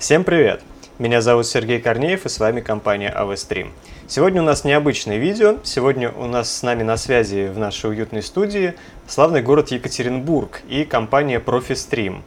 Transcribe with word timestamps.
Всем 0.00 0.24
привет! 0.24 0.62
Меня 0.98 1.20
зовут 1.20 1.46
Сергей 1.46 1.78
Корнеев 1.78 2.24
и 2.24 2.30
с 2.30 2.40
вами 2.40 2.62
компания 2.62 3.14
AVStream. 3.14 3.68
Сегодня 4.08 4.40
у 4.40 4.44
нас 4.46 4.64
необычное 4.64 5.18
видео. 5.18 5.58
Сегодня 5.62 6.10
у 6.10 6.24
нас 6.24 6.50
с 6.50 6.62
нами 6.62 6.82
на 6.82 6.96
связи 6.96 7.48
в 7.48 7.58
нашей 7.58 7.90
уютной 7.90 8.22
студии 8.22 8.72
славный 9.06 9.42
город 9.42 9.72
Екатеринбург 9.72 10.62
и 10.70 10.86
компания 10.86 11.38
ProfiStream. 11.38 12.22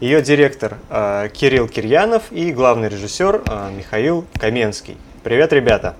Ее 0.00 0.20
директор 0.20 0.78
э, 0.90 1.28
Кирилл 1.32 1.68
Кирьянов 1.68 2.24
и 2.32 2.52
главный 2.52 2.88
режиссер 2.88 3.42
э, 3.46 3.70
Михаил 3.70 4.26
Каменский. 4.40 4.96
Привет, 5.22 5.52
ребята! 5.52 5.94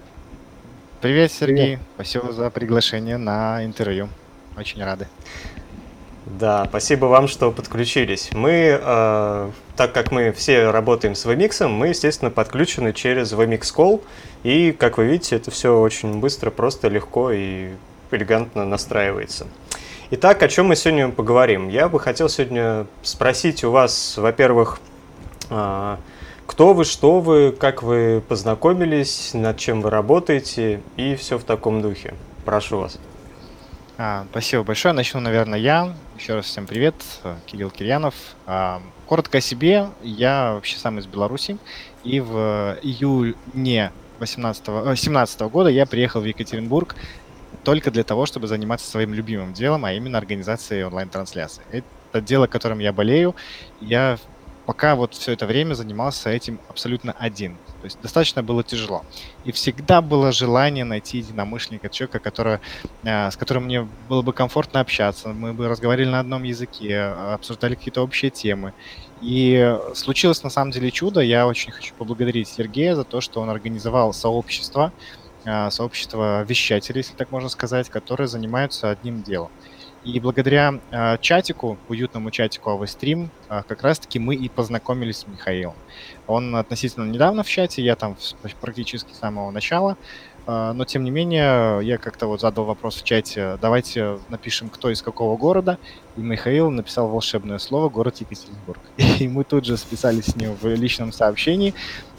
Привет, 1.00 1.30
Сергей. 1.30 1.76
Привет. 1.76 1.80
Спасибо 1.94 2.32
за 2.32 2.50
приглашение 2.50 3.16
на 3.16 3.64
интервью. 3.64 4.08
Очень 4.56 4.82
рады. 4.82 5.06
Да, 6.26 6.64
спасибо 6.68 7.06
вам, 7.06 7.28
что 7.28 7.52
подключились. 7.52 8.30
Мы, 8.32 8.80
э, 8.82 9.50
так 9.76 9.92
как 9.92 10.10
мы 10.10 10.32
все 10.32 10.70
работаем 10.70 11.14
с 11.14 11.24
VMix, 11.24 11.66
мы, 11.66 11.88
естественно, 11.88 12.30
подключены 12.30 12.92
через 12.92 13.32
VMix 13.32 13.62
Call. 13.74 14.02
И, 14.42 14.72
как 14.72 14.98
вы 14.98 15.06
видите, 15.06 15.36
это 15.36 15.50
все 15.50 15.80
очень 15.80 16.20
быстро, 16.20 16.50
просто 16.50 16.88
легко 16.88 17.30
и 17.32 17.70
элегантно 18.10 18.64
настраивается. 18.64 19.46
Итак, 20.10 20.42
о 20.42 20.48
чем 20.48 20.66
мы 20.66 20.76
сегодня 20.76 21.08
поговорим? 21.08 21.68
Я 21.68 21.88
бы 21.88 21.98
хотел 21.98 22.28
сегодня 22.28 22.86
спросить 23.02 23.64
у 23.64 23.70
вас, 23.70 24.18
во-первых, 24.18 24.78
э, 25.48 25.96
кто 26.46 26.74
вы, 26.74 26.84
что 26.84 27.20
вы, 27.20 27.52
как 27.52 27.82
вы 27.82 28.22
познакомились, 28.28 29.30
над 29.32 29.56
чем 29.56 29.80
вы 29.80 29.88
работаете 29.88 30.82
и 30.96 31.16
все 31.16 31.38
в 31.38 31.44
таком 31.44 31.80
духе. 31.80 32.12
Прошу 32.44 32.78
вас. 32.80 32.98
А, 34.04 34.26
спасибо 34.32 34.64
большое. 34.64 34.92
Начну, 34.92 35.20
наверное, 35.20 35.60
я. 35.60 35.94
Еще 36.18 36.34
раз 36.34 36.46
всем 36.46 36.66
привет. 36.66 36.96
Кирилл 37.46 37.70
Кирьянов. 37.70 38.16
А, 38.46 38.82
коротко 39.06 39.38
о 39.38 39.40
себе. 39.40 39.90
Я 40.02 40.54
вообще 40.54 40.76
сам 40.76 40.98
из 40.98 41.06
Беларуси. 41.06 41.56
И 42.02 42.18
в 42.18 42.78
июне 42.82 43.92
18 44.18 44.98
17 44.98 45.40
года 45.42 45.70
я 45.70 45.86
приехал 45.86 46.20
в 46.20 46.24
Екатеринбург 46.24 46.96
только 47.62 47.92
для 47.92 48.02
того, 48.02 48.26
чтобы 48.26 48.48
заниматься 48.48 48.90
своим 48.90 49.14
любимым 49.14 49.52
делом, 49.52 49.84
а 49.84 49.92
именно 49.92 50.18
организацией 50.18 50.82
онлайн-трансляции. 50.82 51.62
Это 51.70 52.20
дело, 52.20 52.48
которым 52.48 52.80
я 52.80 52.92
болею. 52.92 53.36
Я 53.80 54.18
пока 54.66 54.94
вот 54.94 55.14
все 55.14 55.32
это 55.32 55.46
время 55.46 55.74
занимался 55.74 56.30
этим 56.30 56.60
абсолютно 56.68 57.12
один. 57.12 57.56
То 57.80 57.84
есть 57.84 57.98
достаточно 58.00 58.42
было 58.42 58.62
тяжело. 58.62 59.04
И 59.44 59.52
всегда 59.52 60.00
было 60.00 60.32
желание 60.32 60.84
найти 60.84 61.18
единомышленника, 61.18 61.88
человека, 61.88 62.18
который, 62.18 62.58
э, 63.02 63.30
с 63.30 63.36
которым 63.36 63.64
мне 63.64 63.88
было 64.08 64.22
бы 64.22 64.32
комфортно 64.32 64.80
общаться. 64.80 65.28
Мы 65.28 65.52
бы 65.52 65.68
разговаривали 65.68 66.10
на 66.10 66.20
одном 66.20 66.44
языке, 66.44 67.00
обсуждали 67.00 67.74
какие-то 67.74 68.02
общие 68.02 68.30
темы. 68.30 68.72
И 69.20 69.78
случилось 69.94 70.42
на 70.42 70.50
самом 70.50 70.72
деле 70.72 70.90
чудо. 70.90 71.20
Я 71.20 71.46
очень 71.46 71.72
хочу 71.72 71.94
поблагодарить 71.94 72.48
Сергея 72.48 72.94
за 72.94 73.04
то, 73.04 73.20
что 73.20 73.40
он 73.40 73.50
организовал 73.50 74.12
сообщество, 74.12 74.92
э, 75.44 75.70
сообщество 75.70 76.42
вещателей, 76.42 76.98
если 76.98 77.14
так 77.14 77.30
можно 77.30 77.48
сказать, 77.48 77.88
которые 77.88 78.28
занимаются 78.28 78.90
одним 78.90 79.22
делом. 79.22 79.50
И 80.04 80.18
благодаря 80.18 80.80
э, 80.90 81.18
чатику, 81.20 81.78
уютному 81.88 82.32
чатику 82.32 82.70
AVStream, 82.70 83.28
э, 83.48 83.62
как 83.68 83.82
раз-таки 83.82 84.18
мы 84.18 84.34
и 84.34 84.48
познакомились 84.48 85.18
с 85.18 85.26
Михаилом. 85.28 85.76
Он 86.26 86.56
относительно 86.56 87.04
недавно 87.04 87.44
в 87.44 87.48
чате, 87.48 87.82
я 87.82 87.94
там 87.94 88.16
практически 88.60 89.12
с 89.12 89.18
самого 89.18 89.52
начала, 89.52 89.96
э, 90.46 90.72
но 90.74 90.84
тем 90.84 91.04
не 91.04 91.12
менее 91.12 91.86
я 91.86 91.98
как-то 91.98 92.26
вот 92.26 92.40
задал 92.40 92.64
вопрос 92.64 92.96
в 92.96 93.04
чате, 93.04 93.58
давайте 93.62 94.18
напишем, 94.28 94.70
кто 94.70 94.90
из 94.90 95.02
какого 95.02 95.36
города, 95.36 95.78
и 96.16 96.20
Михаил 96.20 96.70
написал 96.70 97.06
волшебное 97.06 97.58
слово 97.58 97.88
«город 97.88 98.16
Екатеринбург». 98.18 98.80
И 99.20 99.28
мы 99.28 99.44
тут 99.44 99.64
же 99.64 99.76
списались 99.76 100.26
с 100.26 100.36
ним 100.36 100.56
в 100.60 100.66
личном 100.66 101.12
сообщении, 101.12 101.74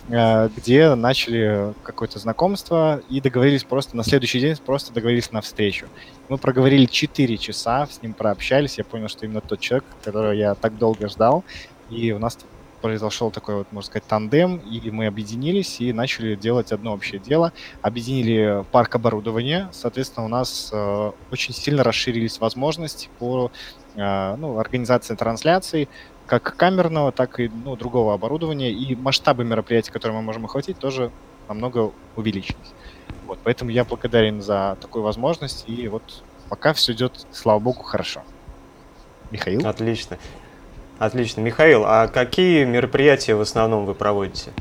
где 0.08 0.96
начали 0.96 1.73
какое-то 1.84 2.20
знакомство 2.20 3.02
и 3.09 3.22
договорились 3.22 3.64
просто 3.64 3.96
на 3.96 4.04
следующий 4.04 4.42
день, 4.42 4.58
просто 4.58 4.94
договорились 4.94 5.32
на 5.32 5.42
встречу. 5.42 5.88
Мы 6.28 6.38
проговорили 6.38 6.86
4 6.86 7.38
часа, 7.38 7.88
с 7.88 8.02
ним 8.02 8.13
прообщались, 8.13 8.78
я 8.78 8.84
понял, 8.84 9.08
что 9.08 9.25
именно 9.25 9.42
тот 9.42 9.59
человек, 9.62 9.86
которого 10.03 10.31
я 10.31 10.56
так 10.56 10.78
долго 10.78 11.08
ждал, 11.08 11.44
и 11.90 12.12
у 12.12 12.19
нас 12.19 12.38
произошел 12.84 13.31
такой 13.31 13.56
вот, 13.56 13.72
можно 13.72 13.88
сказать, 13.88 14.06
тандем, 14.08 14.58
и 14.58 14.92
мы 14.92 15.08
объединились 15.08 15.80
и 15.80 15.94
начали 15.94 16.36
делать 16.36 16.74
одно 16.74 16.94
общее 16.94 17.18
дело. 17.18 17.53
Объединили 17.81 18.66
парк 18.74 18.96
оборудования, 18.96 19.69
соответственно, 19.72 20.25
у 20.25 20.30
нас 20.30 20.69
э, 20.74 21.12
очень 21.31 21.53
сильно 21.53 21.81
расширились 21.86 22.42
возможности 22.42 23.08
по 23.19 23.52
э, 23.96 24.36
ну, 24.36 24.59
организации 24.59 25.16
трансляций, 25.16 25.88
как 26.25 26.56
камерного, 26.56 27.11
так 27.11 27.39
и 27.39 27.50
ну, 27.50 27.75
другого 27.75 28.13
оборудования, 28.13 28.72
и 28.72 28.95
масштабы 28.95 29.44
мероприятий, 29.44 29.91
которые 29.91 30.17
мы 30.17 30.23
можем 30.23 30.45
охватить, 30.45 30.78
тоже 30.78 31.11
намного 31.47 31.91
увеличились. 32.16 32.73
Вот, 33.25 33.39
поэтому 33.44 33.72
я 33.72 33.84
благодарен 33.84 34.41
за 34.41 34.78
такую 34.81 35.03
возможность, 35.03 35.66
и 35.67 35.88
вот 35.88 36.23
пока 36.50 36.73
все 36.73 36.94
идет, 36.94 37.25
слава 37.31 37.59
богу, 37.59 37.83
хорошо. 37.83 38.22
Михаил? 39.31 39.66
Отлично. 39.67 40.17
Отлично. 41.00 41.41
Михаил, 41.41 41.83
а 41.85 42.07
какие 42.07 42.63
мероприятия 42.66 43.35
в 43.35 43.41
основном 43.41 43.85
вы 43.85 43.95
проводите? 43.95 44.51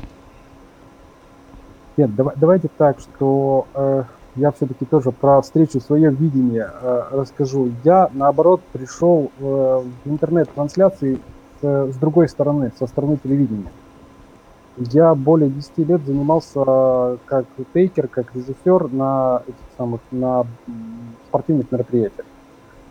Нет, 1.95 2.15
давай, 2.15 2.33
давайте 2.35 2.69
так, 2.75 2.99
что 2.99 3.67
э, 3.75 4.03
я 4.35 4.51
все-таки 4.51 4.83
тоже 4.85 5.11
про 5.11 5.41
встречу, 5.41 5.79
свое 5.79 6.09
видение 6.09 6.69
э, 6.81 7.03
расскажу. 7.11 7.71
Я, 7.83 8.09
наоборот, 8.13 8.61
пришел 8.73 9.31
э, 9.37 9.41
в 9.43 10.09
интернет-трансляции 10.09 11.19
с 11.63 11.95
другой 11.95 12.29
стороны, 12.29 12.71
со 12.77 12.87
стороны 12.87 13.17
телевидения. 13.23 13.71
Я 14.77 15.13
более 15.13 15.49
10 15.49 15.77
лет 15.79 16.01
занимался 16.05 17.17
как 17.25 17.45
тейкер, 17.73 18.07
как 18.07 18.33
режиссер 18.35 18.91
на 18.91 19.43
этих 19.45 19.77
самых 19.77 20.01
на 20.11 20.45
спортивных 21.27 21.71
мероприятиях. 21.71 22.25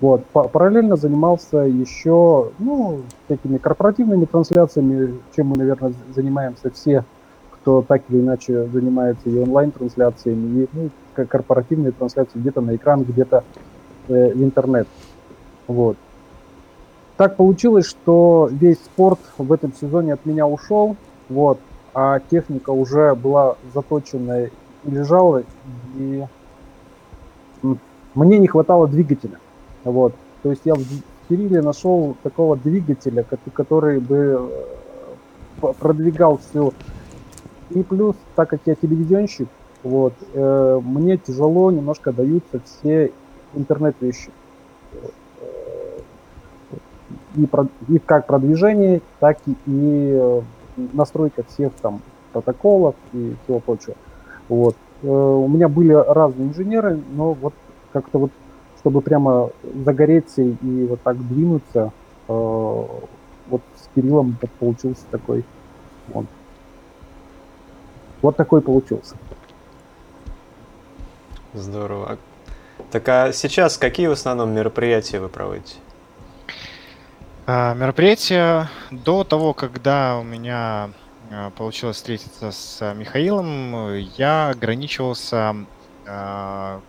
Вот. 0.01 0.25
Параллельно 0.27 0.97
занимался 0.97 1.59
еще 1.59 2.51
ну, 2.59 3.03
такими 3.29 3.59
корпоративными 3.59 4.25
трансляциями, 4.25 5.21
чем 5.35 5.49
мы, 5.49 5.57
наверное, 5.57 5.93
занимаемся 6.15 6.71
все, 6.71 7.05
кто 7.51 7.83
так 7.83 8.03
или 8.09 8.21
иначе 8.21 8.67
занимается 8.67 9.29
и 9.29 9.39
онлайн-трансляциями, 9.39 10.65
и 10.65 10.69
ну, 10.73 10.91
корпоративные 11.27 11.93
трансляции 11.93 12.39
где-то 12.41 12.61
на 12.61 12.75
экран, 12.75 13.05
где-то 13.05 13.45
э, 14.09 14.35
в 14.35 14.43
интернет. 14.43 14.89
Вот. 15.69 15.97
Так 17.23 17.37
получилось, 17.37 17.87
что 17.87 18.49
весь 18.51 18.79
спорт 18.79 19.21
в 19.39 19.53
этом 19.53 19.73
сезоне 19.81 20.15
от 20.15 20.27
меня 20.27 20.45
ушел, 20.45 20.97
вот, 21.29 21.61
а 21.95 22.19
техника 22.19 22.71
уже 22.71 23.15
была 23.15 23.55
заточена 23.73 24.47
и 24.47 24.51
лежала, 24.85 25.45
и 25.95 26.25
мне 28.17 28.39
не 28.41 28.49
хватало 28.49 28.89
двигателя. 28.89 29.39
Вот. 29.85 30.17
То 30.43 30.51
есть 30.51 30.63
я 30.65 30.75
в 30.75 30.85
Кирилле 31.29 31.63
нашел 31.63 32.17
такого 32.25 32.57
двигателя, 32.57 33.25
который 33.55 34.01
бы 34.01 34.51
э, 35.63 35.73
продвигал 35.79 36.39
всю. 36.39 36.75
И 37.71 37.85
плюс, 37.85 38.17
так 38.35 38.51
как 38.51 38.63
я 38.67 38.75
телевизионщик, 38.75 39.47
вот, 39.85 40.15
э, 40.33 40.81
мне 40.83 41.19
тяжело 41.19 41.71
немножко 41.71 42.13
даются 42.13 42.61
все 42.65 43.13
интернет-вещи 43.55 44.33
и, 47.37 47.47
про, 47.47 47.67
и 47.89 47.99
как 47.99 48.27
продвижение, 48.27 49.01
так 49.21 49.39
и, 49.47 49.57
э, 49.67 50.41
настройка 50.93 51.45
всех 51.49 51.73
там 51.81 52.01
протоколов 52.33 52.95
и 53.13 53.37
всего 53.45 53.61
прочего. 53.61 53.95
Вот. 54.49 54.77
Э, 55.03 55.09
у 55.09 55.49
меня 55.49 55.69
были 55.69 55.93
разные 55.93 56.49
инженеры, 56.49 57.01
но 57.13 57.33
вот 57.35 57.55
как-то 57.93 58.19
вот, 58.19 58.31
чтобы 58.79 59.01
прямо 59.01 59.51
загореться 59.85 60.43
и 60.43 60.87
вот 60.87 61.01
так 61.03 61.17
двинуться, 61.29 61.93
э, 62.29 62.33
вот 62.33 63.63
с 63.77 63.89
Кириллом 63.95 64.37
получился 64.59 65.03
такой 65.11 65.45
вот. 66.09 66.27
Вот 68.23 68.37
такой 68.37 68.61
получился. 68.61 69.17
Здорово. 71.55 72.19
Так 72.91 73.09
а 73.09 73.33
сейчас 73.33 73.77
какие 73.77 74.07
в 74.07 74.13
основном 74.13 74.55
мероприятия 74.55 75.21
вы 75.21 75.29
проводите? 75.29 75.75
А, 77.55 77.75
мероприятие 77.75 78.71
до 78.91 79.25
того, 79.25 79.53
когда 79.53 80.17
у 80.17 80.23
меня 80.23 80.91
а, 81.31 81.51
получилось 81.51 81.97
встретиться 81.97 82.51
с 82.51 82.95
Михаилом, 82.95 83.95
я 84.17 84.49
ограничивался 84.49 85.55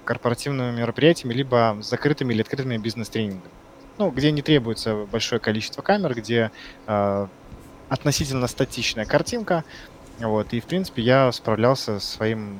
корпоративными 0.05 0.79
мероприятиями, 0.79 1.33
либо 1.33 1.77
закрытыми 1.81 2.33
или 2.33 2.41
открытыми 2.41 2.77
бизнес-тренингами. 2.77 3.51
Ну, 3.97 4.09
где 4.09 4.31
не 4.31 4.41
требуется 4.41 5.05
большое 5.11 5.39
количество 5.39 5.83
камер, 5.83 6.15
где 6.15 6.49
э, 6.87 7.27
относительно 7.89 8.47
статичная 8.47 9.05
картинка. 9.05 9.65
Вот, 10.19 10.51
и, 10.53 10.61
в 10.61 10.65
принципе, 10.65 11.03
я 11.03 11.31
справлялся 11.31 11.99
со 11.99 12.07
своим 12.15 12.57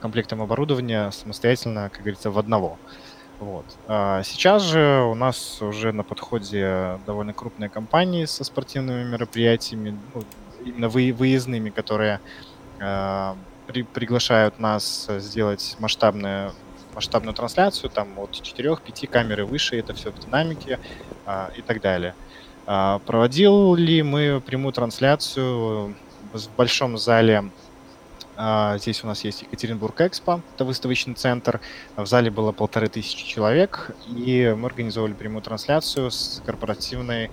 комплектом 0.00 0.42
оборудования 0.42 1.10
самостоятельно, 1.10 1.88
как 1.88 2.02
говорится, 2.02 2.30
в 2.30 2.38
одного. 2.38 2.78
Вот. 3.40 3.64
А 3.88 4.22
сейчас 4.22 4.62
же 4.62 5.02
у 5.10 5.14
нас 5.14 5.60
уже 5.60 5.92
на 5.92 6.02
подходе 6.02 6.98
довольно 7.06 7.32
крупные 7.32 7.68
компании 7.68 8.24
со 8.24 8.44
спортивными 8.44 9.04
мероприятиями. 9.04 9.98
Ну, 10.14 10.22
именно 10.64 10.88
вы, 10.88 11.12
выездными, 11.12 11.70
которые 11.70 12.20
э, 12.78 13.34
при, 13.66 13.82
приглашают 13.82 14.58
нас 14.58 15.08
сделать 15.18 15.76
масштабную, 15.78 16.52
масштабную 16.94 17.34
трансляцию, 17.34 17.90
там 17.90 18.18
от 18.18 18.30
4-5 18.30 19.06
камеры 19.08 19.44
выше, 19.44 19.78
это 19.78 19.94
все 19.94 20.10
в 20.10 20.18
динамике 20.18 20.78
э, 21.26 21.48
и 21.56 21.62
так 21.62 21.80
далее. 21.80 22.14
Э, 22.66 23.00
проводил 23.04 23.74
ли 23.74 24.02
мы 24.02 24.40
прямую 24.44 24.72
трансляцию 24.72 25.94
в 26.32 26.56
большом 26.56 26.98
зале 26.98 27.38
а, 27.38 27.50
здесь 28.78 29.04
у 29.04 29.06
нас 29.06 29.24
есть 29.24 29.42
Екатеринбург 29.42 30.00
Экспо, 30.00 30.40
это 30.54 30.64
выставочный 30.64 31.14
центр. 31.14 31.60
В 31.96 32.06
зале 32.06 32.30
было 32.30 32.52
полторы 32.52 32.88
тысячи 32.88 33.26
человек, 33.26 33.94
и 34.08 34.54
мы 34.56 34.66
организовали 34.66 35.12
прямую 35.12 35.42
трансляцию 35.42 36.10
с 36.10 36.42
корпоративной 36.44 37.30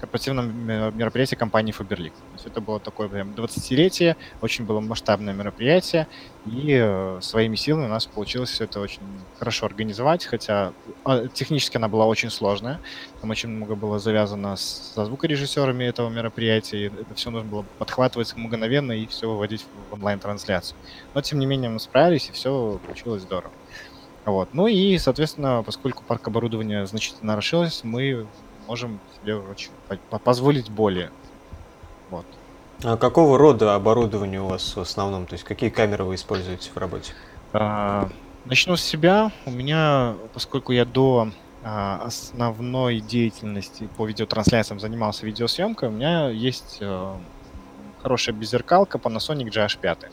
корпоративном 0.00 0.66
мероприятии 0.66 1.34
компании 1.34 1.74
Faberlic. 1.76 2.12
То 2.12 2.32
есть 2.34 2.46
это 2.46 2.60
было 2.60 2.80
такое 2.80 3.08
прям 3.08 3.30
20-летие, 3.30 4.16
очень 4.40 4.64
было 4.64 4.80
масштабное 4.80 5.34
мероприятие, 5.34 6.06
и 6.46 6.78
э, 6.78 7.18
своими 7.22 7.56
силами 7.56 7.86
у 7.86 7.88
нас 7.88 8.06
получилось 8.06 8.50
все 8.50 8.64
это 8.64 8.80
очень 8.80 9.00
хорошо 9.38 9.66
организовать, 9.66 10.26
хотя 10.26 10.72
а, 11.04 11.26
технически 11.28 11.76
она 11.76 11.88
была 11.88 12.06
очень 12.06 12.30
сложная, 12.30 12.80
там 13.20 13.30
очень 13.30 13.48
много 13.48 13.74
было 13.74 13.98
завязано 13.98 14.56
со 14.56 15.04
звукорежиссерами 15.04 15.84
этого 15.84 16.10
мероприятия, 16.10 16.86
и 16.86 16.86
это 16.86 17.14
все 17.14 17.30
нужно 17.30 17.48
было 17.48 17.64
подхватывать 17.78 18.36
мгновенно 18.36 18.92
и 18.92 19.06
все 19.06 19.28
выводить 19.28 19.64
в 19.90 19.94
онлайн-трансляцию. 19.94 20.76
Но, 21.14 21.20
тем 21.22 21.38
не 21.38 21.46
менее, 21.46 21.70
мы 21.70 21.80
справились, 21.80 22.28
и 22.28 22.32
все 22.32 22.78
получилось 22.84 23.22
здорово. 23.22 23.52
Вот. 24.24 24.50
Ну 24.54 24.66
и, 24.66 24.96
соответственно, 24.98 25.62
поскольку 25.64 26.02
парк 26.02 26.26
оборудования 26.28 26.86
значительно 26.86 27.36
расширился, 27.36 27.86
мы 27.86 28.26
можем 28.66 29.00
себе 29.20 29.36
очень 29.36 29.70
позволить 30.22 30.70
более. 30.70 31.10
Вот. 32.10 32.26
А 32.82 32.96
какого 32.96 33.38
рода 33.38 33.74
оборудование 33.74 34.40
у 34.40 34.46
вас 34.46 34.76
в 34.76 34.80
основном? 34.80 35.26
То 35.26 35.34
есть 35.34 35.44
какие 35.44 35.70
камеры 35.70 36.04
вы 36.04 36.16
используете 36.16 36.70
в 36.70 36.76
работе? 36.76 37.12
А, 37.52 38.08
начну 38.44 38.76
с 38.76 38.82
себя. 38.82 39.30
У 39.46 39.50
меня, 39.50 40.14
поскольку 40.32 40.72
я 40.72 40.84
до 40.84 41.30
а, 41.62 42.02
основной 42.04 43.00
деятельности 43.00 43.88
по 43.96 44.06
видеотрансляциям 44.06 44.80
занимался 44.80 45.24
видеосъемкой, 45.24 45.88
у 45.88 45.92
меня 45.92 46.28
есть 46.28 46.78
а, 46.82 47.16
хорошая 48.02 48.34
беззеркалка 48.34 48.98
Panasonic 48.98 49.50
GH5. 49.50 50.10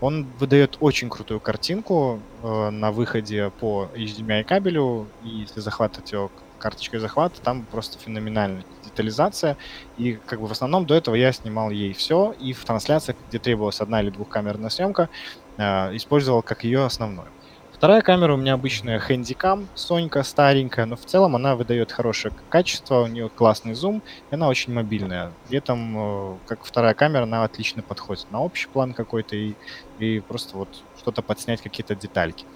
Он 0.00 0.26
выдает 0.38 0.76
очень 0.80 1.08
крутую 1.08 1.40
картинку 1.40 2.20
э, 2.42 2.70
на 2.70 2.92
выходе 2.92 3.50
по 3.60 3.88
HDMI 3.94 4.44
кабелю, 4.44 5.06
и 5.22 5.28
если 5.28 5.60
захватывать 5.60 6.12
его 6.12 6.30
карточкой 6.64 6.98
захвата, 6.98 7.42
там 7.42 7.66
просто 7.70 7.98
феноменальная 7.98 8.64
детализация. 8.84 9.58
И 9.98 10.14
как 10.14 10.40
бы 10.40 10.46
в 10.46 10.52
основном 10.52 10.86
до 10.86 10.94
этого 10.94 11.14
я 11.14 11.30
снимал 11.30 11.68
ей 11.68 11.92
все, 11.92 12.34
и 12.40 12.54
в 12.54 12.64
трансляциях, 12.64 13.18
где 13.28 13.38
требовалась 13.38 13.82
одна 13.82 14.00
или 14.00 14.08
двухкамерная 14.08 14.70
съемка, 14.70 15.10
э, 15.58 15.94
использовал 15.94 16.40
как 16.40 16.64
ее 16.64 16.86
основную. 16.86 17.28
Вторая 17.70 18.00
камера 18.00 18.32
у 18.32 18.38
меня 18.38 18.54
обычная 18.54 18.98
Handycam, 18.98 19.66
Сонька 19.74 20.22
старенькая, 20.22 20.86
но 20.86 20.96
в 20.96 21.04
целом 21.04 21.36
она 21.36 21.54
выдает 21.54 21.92
хорошее 21.92 22.32
качество, 22.48 23.02
у 23.02 23.08
нее 23.08 23.28
классный 23.28 23.74
зум, 23.74 24.02
и 24.30 24.34
она 24.34 24.48
очень 24.48 24.72
мобильная. 24.72 25.32
При 25.48 25.58
этом, 25.58 25.78
э, 25.98 26.36
как 26.46 26.64
вторая 26.64 26.94
камера, 26.94 27.24
она 27.24 27.44
отлично 27.44 27.82
подходит 27.82 28.26
на 28.30 28.40
общий 28.40 28.68
план 28.68 28.94
какой-то 28.94 29.36
и, 29.36 29.52
и 29.98 30.20
просто 30.20 30.56
вот 30.56 30.68
что-то 30.96 31.20
подснять, 31.20 31.60
какие-то 31.60 31.94
детальки. 31.94 32.46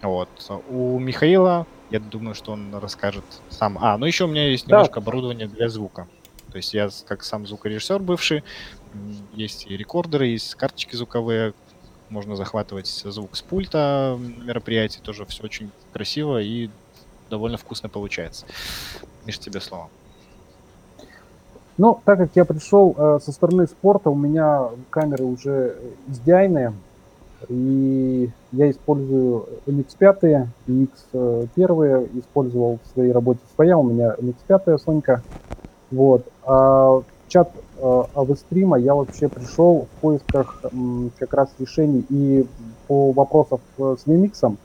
Вот. 0.00 0.30
У 0.70 0.98
Михаила 0.98 1.66
я 1.90 2.00
думаю, 2.00 2.34
что 2.34 2.52
он 2.52 2.74
расскажет 2.74 3.24
сам. 3.48 3.78
А, 3.80 3.98
ну 3.98 4.06
еще 4.06 4.24
у 4.24 4.28
меня 4.28 4.48
есть 4.48 4.66
немножко 4.66 4.94
да. 4.94 5.00
оборудование 5.00 5.48
для 5.48 5.68
звука. 5.68 6.06
То 6.50 6.56
есть 6.56 6.74
я 6.74 6.88
как 7.06 7.22
сам 7.22 7.46
звукорежиссер 7.46 8.00
бывший, 8.00 8.42
есть 9.32 9.66
и 9.66 9.76
рекордеры, 9.76 10.26
есть 10.26 10.54
карточки 10.56 10.96
звуковые, 10.96 11.54
можно 12.08 12.34
захватывать 12.34 12.88
звук 12.88 13.36
с 13.36 13.42
пульта 13.42 14.18
мероприятий, 14.18 15.00
тоже 15.00 15.24
все 15.26 15.44
очень 15.44 15.70
красиво 15.92 16.40
и 16.42 16.70
довольно 17.28 17.56
вкусно 17.56 17.88
получается. 17.88 18.46
Миш, 19.24 19.38
тебе 19.38 19.60
слово. 19.60 19.88
Ну, 21.78 22.00
так 22.04 22.18
как 22.18 22.30
я 22.34 22.44
пришел 22.44 22.94
э, 22.98 23.20
со 23.22 23.32
стороны 23.32 23.66
спорта, 23.66 24.10
у 24.10 24.14
меня 24.14 24.68
камеры 24.90 25.24
уже 25.24 25.76
SDI-ные, 26.08 26.74
и 27.48 28.30
я 28.52 28.70
использую 28.70 29.46
MX5, 29.66 30.46
MX1 30.66 32.18
использовал 32.18 32.78
в 32.82 32.92
своей 32.92 33.12
работе 33.12 33.40
своя, 33.54 33.78
у 33.78 33.82
меня 33.82 34.14
MX5 34.18 34.78
Сонька. 34.78 35.22
Вот. 35.90 36.26
А 36.44 37.00
в 37.00 37.04
чат 37.28 37.50
авестрима 38.14 38.78
я 38.78 38.94
вообще 38.94 39.28
пришел 39.28 39.86
в 39.96 40.00
поисках 40.00 40.62
как 41.18 41.34
раз 41.34 41.48
решений 41.58 42.04
и 42.10 42.46
по 42.86 43.12
вопросам 43.12 43.60
с 43.78 44.06
VMix, 44.06 44.56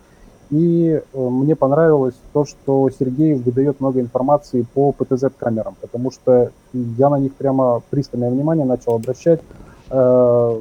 и 0.52 1.02
э, 1.02 1.20
мне 1.20 1.56
понравилось 1.56 2.16
то, 2.34 2.46
что 2.46 2.90
Сергей 2.92 3.34
выдает 3.34 3.80
много 3.80 4.00
информации 4.00 4.66
по 4.74 4.94
PTZ-камерам, 4.98 5.76
потому 5.82 6.12
что 6.12 6.52
я 6.74 7.10
на 7.10 7.20
них 7.20 7.34
прямо 7.34 7.82
пристальное 7.90 8.30
внимание 8.30 8.66
начал 8.66 8.96
обращать, 8.96 9.42
э, 9.90 10.60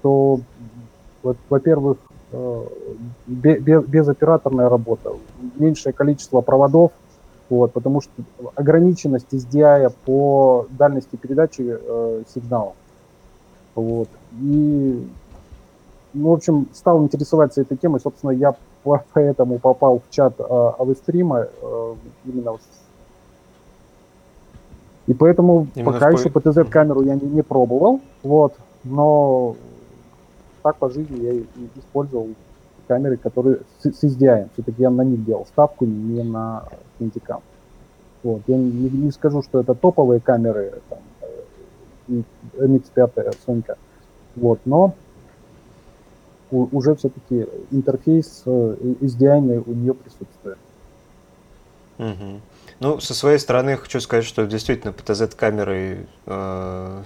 что 0.00 0.40
во-первых, 1.48 1.98
э, 2.32 2.64
безоператорная 3.26 4.68
работа, 4.68 5.12
меньшее 5.56 5.92
количество 5.92 6.40
проводов, 6.40 6.92
вот, 7.50 7.72
потому 7.72 8.00
что 8.00 8.10
ограниченность 8.54 9.32
SDI 9.32 9.92
по 10.04 10.66
дальности 10.70 11.16
передачи 11.16 11.62
э, 11.66 12.22
сигнала. 12.34 12.74
Вот. 13.74 14.08
И, 14.40 15.06
ну, 16.14 16.30
в 16.30 16.32
общем, 16.32 16.68
стал 16.72 17.02
интересоваться 17.02 17.60
этой 17.60 17.76
темой. 17.76 18.00
Собственно, 18.00 18.30
я 18.30 18.54
поэтому 19.12 19.58
попал 19.58 20.00
в 20.00 20.14
чат 20.14 20.34
э, 20.38 20.70
Авестрима 20.78 21.48
э, 21.60 21.94
именно 22.24 22.58
и 25.06 25.12
поэтому 25.12 25.66
именно 25.74 25.92
пока 25.92 26.10
еще 26.10 26.28
PTZ-камеру 26.28 27.02
я 27.02 27.14
не, 27.14 27.26
не 27.26 27.42
пробовал, 27.42 28.00
вот, 28.22 28.54
но 28.84 29.54
так 30.64 30.76
по 30.78 30.88
жизни 30.88 31.20
я 31.22 31.62
использовал 31.76 32.30
камеры, 32.88 33.18
которые 33.18 33.58
с, 33.80 33.92
с 33.92 34.02
SDI. 34.02 34.48
Все-таки 34.54 34.80
я 34.80 34.90
на 34.90 35.02
них 35.02 35.22
делал 35.22 35.44
ставку, 35.44 35.84
не 35.84 36.22
на 36.22 36.64
Кинтикам. 36.98 37.42
Вот. 38.22 38.40
Я 38.46 38.56
не, 38.56 38.88
не 38.88 39.10
скажу, 39.12 39.42
что 39.42 39.60
это 39.60 39.74
топовые 39.74 40.20
камеры, 40.20 40.80
там, 40.88 41.00
э, 42.08 42.22
MX5, 42.56 43.36
Сонька. 43.44 43.76
Вот, 44.36 44.60
но 44.64 44.94
уже 46.50 46.94
все-таки 46.94 47.46
интерфейс 47.70 48.42
э, 48.46 48.76
SDI 49.02 49.64
у 49.66 49.72
нее 49.72 49.92
присутствует. 49.92 50.58
Угу. 51.98 52.40
Ну, 52.80 53.00
со 53.00 53.12
своей 53.12 53.38
стороны 53.38 53.76
хочу 53.76 54.00
сказать, 54.00 54.24
что 54.24 54.46
действительно 54.46 54.92
PTZ-камеры 54.92 56.06
э, 56.24 57.02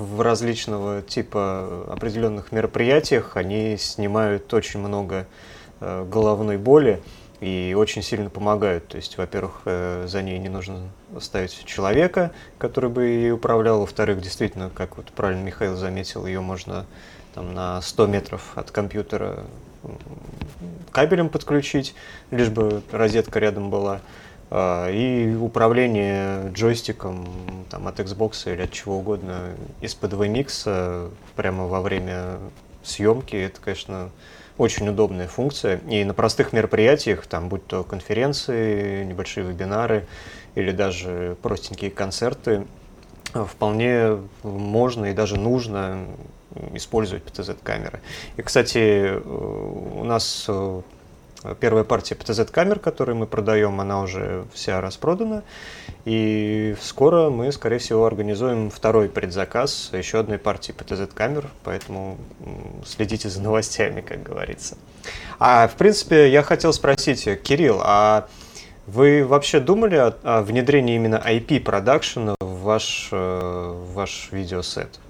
в 0.00 0.20
различного 0.20 1.02
типа 1.02 1.86
определенных 1.88 2.52
мероприятиях 2.52 3.36
они 3.36 3.76
снимают 3.76 4.52
очень 4.54 4.80
много 4.80 5.26
э, 5.80 6.06
головной 6.10 6.56
боли 6.56 7.02
и 7.40 7.74
очень 7.76 8.02
сильно 8.02 8.30
помогают. 8.30 8.88
То 8.88 8.96
есть, 8.96 9.18
во-первых, 9.18 9.62
э, 9.66 10.06
за 10.08 10.22
ней 10.22 10.38
не 10.38 10.48
нужно 10.48 10.90
ставить 11.20 11.64
человека, 11.64 12.32
который 12.58 12.90
бы 12.90 13.04
ей 13.06 13.32
управлял. 13.32 13.80
Во-вторых, 13.80 14.20
действительно, 14.20 14.70
как 14.74 14.96
вот 14.96 15.06
правильно 15.12 15.42
Михаил 15.42 15.76
заметил, 15.76 16.26
ее 16.26 16.40
можно 16.40 16.86
там, 17.34 17.54
на 17.54 17.80
100 17.82 18.06
метров 18.06 18.52
от 18.56 18.70
компьютера 18.70 19.44
кабелем 20.92 21.28
подключить, 21.28 21.94
лишь 22.30 22.48
бы 22.48 22.82
розетка 22.90 23.38
рядом 23.38 23.70
была. 23.70 24.00
А, 24.50 24.90
и 24.90 25.34
управление 25.34 26.50
джойстиком 26.52 27.26
там, 27.70 27.86
от 27.86 28.00
Xbox 28.00 28.52
или 28.52 28.62
от 28.62 28.72
чего 28.72 28.98
угодно 28.98 29.50
из-под 29.80 30.12
VMix 30.14 31.10
прямо 31.36 31.68
во 31.68 31.80
время 31.80 32.38
съемки, 32.82 33.36
это, 33.36 33.60
конечно, 33.60 34.10
очень 34.58 34.88
удобная 34.88 35.28
функция. 35.28 35.80
И 35.88 36.04
на 36.04 36.14
простых 36.14 36.52
мероприятиях, 36.52 37.26
там, 37.26 37.48
будь 37.48 37.66
то 37.66 37.84
конференции, 37.84 39.04
небольшие 39.04 39.46
вебинары 39.46 40.06
или 40.56 40.72
даже 40.72 41.36
простенькие 41.42 41.90
концерты, 41.90 42.66
вполне 43.32 44.18
можно 44.42 45.06
и 45.06 45.12
даже 45.12 45.38
нужно 45.38 46.04
использовать 46.74 47.22
PTZ-камеры. 47.24 48.00
И, 48.36 48.42
кстати, 48.42 49.16
у 49.24 50.02
нас 50.02 50.50
Первая 51.58 51.84
партия 51.84 52.14
PTZ-камер, 52.16 52.80
которую 52.80 53.16
мы 53.16 53.26
продаем, 53.26 53.80
она 53.80 54.02
уже 54.02 54.44
вся 54.52 54.80
распродана. 54.80 55.42
И 56.04 56.76
скоро 56.80 57.30
мы, 57.30 57.50
скорее 57.52 57.78
всего, 57.78 58.04
организуем 58.04 58.70
второй 58.70 59.08
предзаказ 59.08 59.90
еще 59.92 60.20
одной 60.20 60.38
партии 60.38 60.74
PTZ-камер, 60.76 61.46
поэтому 61.64 62.18
следите 62.84 63.28
за 63.28 63.40
новостями, 63.40 64.02
как 64.02 64.22
говорится. 64.22 64.76
А, 65.38 65.68
в 65.68 65.76
принципе, 65.76 66.30
я 66.30 66.42
хотел 66.42 66.72
спросить, 66.72 67.24
Кирилл, 67.42 67.80
а 67.82 68.28
вы 68.86 69.24
вообще 69.24 69.60
думали 69.60 69.96
о, 69.96 70.14
о 70.22 70.42
внедрении 70.42 70.96
именно 70.96 71.22
IP-продакшена 71.24 72.34
в 72.40 72.62
ваш, 72.62 73.08
э, 73.12 73.16
в 73.16 73.94
ваш 73.94 74.28
видеосет? 74.32 75.00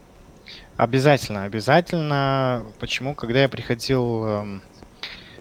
Обязательно, 0.77 1.45
обязательно. 1.45 2.65
Почему? 2.79 3.15
Когда 3.15 3.43
я 3.43 3.49
приходил 3.49 4.25
эм, 4.25 4.63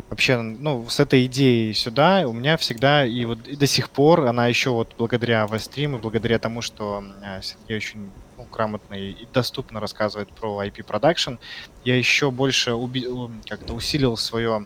вообще, 0.09 0.37
ну, 0.41 0.87
с 0.89 0.99
этой 0.99 1.25
идеей 1.25 1.73
сюда, 1.73 2.27
у 2.27 2.33
меня 2.33 2.57
всегда, 2.57 3.05
и 3.05 3.25
вот 3.25 3.47
и 3.47 3.55
до 3.55 3.67
сих 3.67 3.89
пор, 3.89 4.25
она 4.25 4.47
еще 4.47 4.71
вот 4.71 4.95
благодаря 4.97 5.45
Вестриму, 5.45 5.99
благодаря 5.99 6.39
тому, 6.39 6.61
что 6.61 7.03
э, 7.21 7.41
Сергей 7.41 7.77
очень 7.77 8.11
ну, 8.37 8.45
грамотно 8.45 8.95
и 8.95 9.25
доступно 9.33 9.79
рассказывает 9.79 10.31
про 10.33 10.63
IP 10.65 10.85
Production, 10.85 11.39
я 11.83 11.97
еще 11.97 12.31
больше 12.31 12.71
уби- 12.71 13.07
как-то 13.47 13.73
усилил 13.73 14.17
свое 14.17 14.65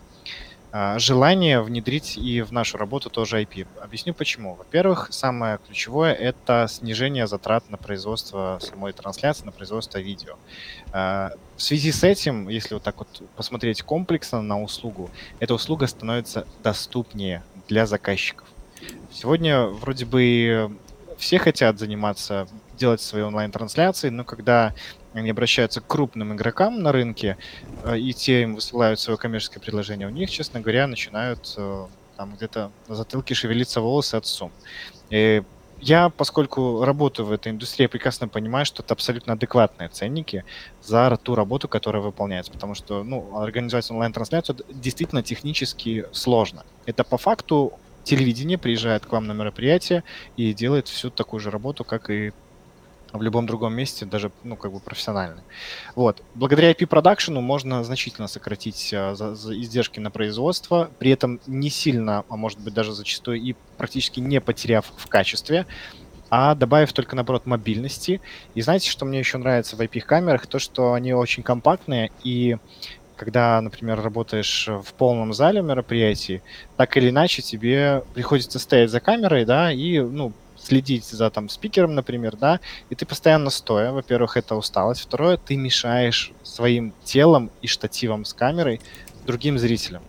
желание 0.98 1.62
внедрить 1.62 2.18
и 2.18 2.42
в 2.42 2.50
нашу 2.52 2.78
работу 2.78 3.08
тоже 3.08 3.40
IP. 3.40 3.66
Объясню 3.80 4.12
почему. 4.12 4.56
Во-первых, 4.56 5.08
самое 5.12 5.58
ключевое— 5.64 6.12
это 6.14 6.66
снижение 6.68 7.28
затрат 7.28 7.70
на 7.70 7.76
производство 7.76 8.58
самой 8.60 8.92
трансляции, 8.92 9.44
на 9.44 9.52
производство 9.52 9.98
видео. 9.98 10.36
А, 10.90 11.30
в 11.56 11.62
связи 11.62 11.92
с 11.92 12.02
этим, 12.02 12.48
если 12.48 12.74
вот 12.74 12.82
так 12.82 12.98
вот 12.98 13.22
посмотреть 13.36 13.82
комплексно 13.82 14.42
на 14.42 14.60
услугу, 14.60 15.10
эта 15.38 15.54
услуга 15.54 15.86
становится 15.86 16.44
доступнее 16.64 17.44
для 17.68 17.86
заказчиков. 17.86 18.48
Сегодня 19.12 19.66
вроде 19.66 20.06
бы 20.06 20.76
все 21.18 21.38
хотят 21.38 21.78
заниматься, 21.78 22.48
делать 22.76 23.00
свои 23.00 23.22
онлайн-трансляции, 23.22 24.08
но 24.08 24.24
когда 24.24 24.74
они 25.14 25.30
обращаются 25.30 25.80
к 25.80 25.86
крупным 25.86 26.34
игрокам 26.34 26.82
на 26.82 26.92
рынке, 26.92 27.36
э, 27.84 27.98
и 27.98 28.12
те 28.12 28.42
им 28.42 28.54
высылают 28.56 29.00
свое 29.00 29.16
коммерческое 29.16 29.62
предложение, 29.62 30.08
у 30.08 30.10
них, 30.10 30.30
честно 30.30 30.60
говоря, 30.60 30.86
начинают 30.86 31.54
э, 31.56 31.86
там 32.16 32.34
где-то 32.36 32.70
на 32.88 32.94
затылке 32.94 33.34
шевелиться 33.34 33.80
волосы 33.80 34.16
от 34.16 34.26
сумм. 34.26 34.52
И 35.10 35.42
я, 35.80 36.08
поскольку 36.08 36.84
работаю 36.84 37.26
в 37.26 37.32
этой 37.32 37.52
индустрии, 37.52 37.86
прекрасно 37.86 38.28
понимаю, 38.28 38.64
что 38.64 38.82
это 38.82 38.94
абсолютно 38.94 39.34
адекватные 39.34 39.88
ценники 39.88 40.44
за 40.82 41.16
ту 41.22 41.34
работу, 41.34 41.68
которая 41.68 42.02
выполняется. 42.02 42.52
Потому 42.52 42.74
что 42.74 43.04
ну, 43.04 43.38
организовать 43.38 43.90
онлайн-трансляцию 43.90 44.58
действительно 44.70 45.22
технически 45.22 46.06
сложно. 46.12 46.64
Это 46.86 47.04
по 47.04 47.18
факту 47.18 47.74
телевидение 48.02 48.56
приезжает 48.56 49.04
к 49.04 49.12
вам 49.12 49.26
на 49.26 49.32
мероприятие 49.32 50.04
и 50.36 50.54
делает 50.54 50.88
всю 50.88 51.10
такую 51.10 51.40
же 51.40 51.50
работу, 51.50 51.84
как 51.84 52.10
и 52.10 52.32
в 53.14 53.22
любом 53.22 53.46
другом 53.46 53.74
месте, 53.74 54.04
даже, 54.04 54.32
ну, 54.42 54.56
как 54.56 54.72
бы 54.72 54.80
профессионально. 54.80 55.42
Вот. 55.94 56.22
Благодаря 56.34 56.72
IP-продакшену 56.72 57.40
можно 57.40 57.84
значительно 57.84 58.26
сократить 58.26 58.92
а, 58.92 59.14
за, 59.14 59.34
за 59.34 59.58
издержки 59.58 60.00
на 60.00 60.10
производство, 60.10 60.90
при 60.98 61.12
этом 61.12 61.40
не 61.46 61.70
сильно, 61.70 62.24
а 62.28 62.36
может 62.36 62.58
быть 62.58 62.74
даже 62.74 62.92
зачастую 62.92 63.40
и 63.40 63.54
практически 63.78 64.20
не 64.20 64.40
потеряв 64.40 64.92
в 64.96 65.06
качестве, 65.06 65.66
а 66.28 66.56
добавив 66.56 66.92
только, 66.92 67.14
наоборот, 67.14 67.46
мобильности. 67.46 68.20
И 68.54 68.62
знаете, 68.62 68.90
что 68.90 69.04
мне 69.04 69.20
еще 69.20 69.38
нравится 69.38 69.76
в 69.76 69.80
IP-камерах? 69.80 70.48
То, 70.48 70.58
что 70.58 70.92
они 70.94 71.14
очень 71.14 71.44
компактные, 71.44 72.10
и 72.24 72.56
когда, 73.14 73.60
например, 73.60 74.02
работаешь 74.02 74.66
в 74.66 74.92
полном 74.94 75.32
зале 75.32 75.62
мероприятий, 75.62 76.42
так 76.76 76.96
или 76.96 77.10
иначе 77.10 77.42
тебе 77.42 78.02
приходится 78.12 78.58
стоять 78.58 78.90
за 78.90 78.98
камерой, 78.98 79.44
да, 79.44 79.70
и, 79.70 80.00
ну, 80.00 80.32
следить 80.64 81.04
за 81.04 81.30
там 81.30 81.48
спикером, 81.48 81.94
например, 81.94 82.36
да, 82.36 82.60
и 82.90 82.94
ты 82.94 83.06
постоянно 83.06 83.50
стоя, 83.50 83.92
во-первых, 83.92 84.36
это 84.36 84.54
усталость, 84.56 85.02
второе, 85.02 85.36
ты 85.36 85.56
мешаешь 85.56 86.32
своим 86.42 86.92
телом 87.04 87.50
и 87.62 87.66
штативом 87.66 88.24
с 88.24 88.32
камерой 88.32 88.80
другим 89.26 89.58
зрителям. 89.58 90.02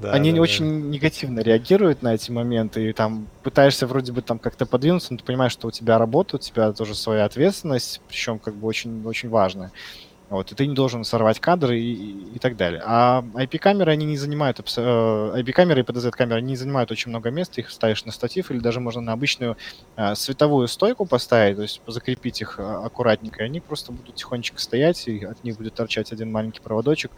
Да, 0.00 0.12
Они 0.12 0.32
да, 0.32 0.40
очень 0.40 0.82
да. 0.82 0.88
негативно 0.88 1.40
реагируют 1.40 2.02
на 2.02 2.14
эти 2.14 2.30
моменты, 2.30 2.88
и 2.88 2.92
там 2.92 3.28
пытаешься 3.42 3.86
вроде 3.86 4.12
бы 4.12 4.22
там 4.22 4.38
как-то 4.38 4.64
подвинуться, 4.64 5.12
но 5.12 5.18
ты 5.18 5.24
понимаешь, 5.24 5.52
что 5.52 5.68
у 5.68 5.70
тебя 5.70 5.98
работа, 5.98 6.36
у 6.36 6.38
тебя 6.38 6.72
тоже 6.72 6.94
своя 6.94 7.26
ответственность, 7.26 8.00
причем 8.08 8.38
как 8.38 8.54
бы 8.54 8.66
очень, 8.66 9.04
очень 9.04 9.28
важная. 9.28 9.72
Вот, 10.30 10.52
и 10.52 10.54
ты 10.54 10.68
не 10.68 10.76
должен 10.76 11.02
сорвать 11.02 11.40
кадры 11.40 11.80
и, 11.80 12.36
и, 12.36 12.38
так 12.38 12.56
далее. 12.56 12.80
А 12.86 13.24
IP-камеры, 13.34 13.90
они 13.90 14.06
не 14.06 14.16
занимают, 14.16 14.60
IP-камеры 14.60 15.80
э, 15.80 15.82
и 15.82 15.86
PDZ-камеры, 15.86 16.40
не 16.40 16.54
занимают 16.54 16.92
очень 16.92 17.10
много 17.10 17.30
места, 17.30 17.60
их 17.60 17.68
ставишь 17.68 18.04
на 18.04 18.12
статив 18.12 18.52
или 18.52 18.60
даже 18.60 18.78
можно 18.78 19.00
на 19.00 19.12
обычную 19.12 19.56
а, 19.96 20.14
световую 20.14 20.68
стойку 20.68 21.04
поставить, 21.04 21.56
то 21.56 21.62
есть 21.62 21.82
закрепить 21.84 22.40
их 22.42 22.60
а, 22.60 22.84
аккуратненько, 22.84 23.42
и 23.42 23.46
они 23.46 23.58
просто 23.58 23.90
будут 23.90 24.14
тихонечко 24.14 24.60
стоять, 24.60 25.08
и 25.08 25.24
от 25.24 25.42
них 25.42 25.56
будет 25.56 25.74
торчать 25.74 26.12
один 26.12 26.30
маленький 26.30 26.60
проводочек, 26.60 27.10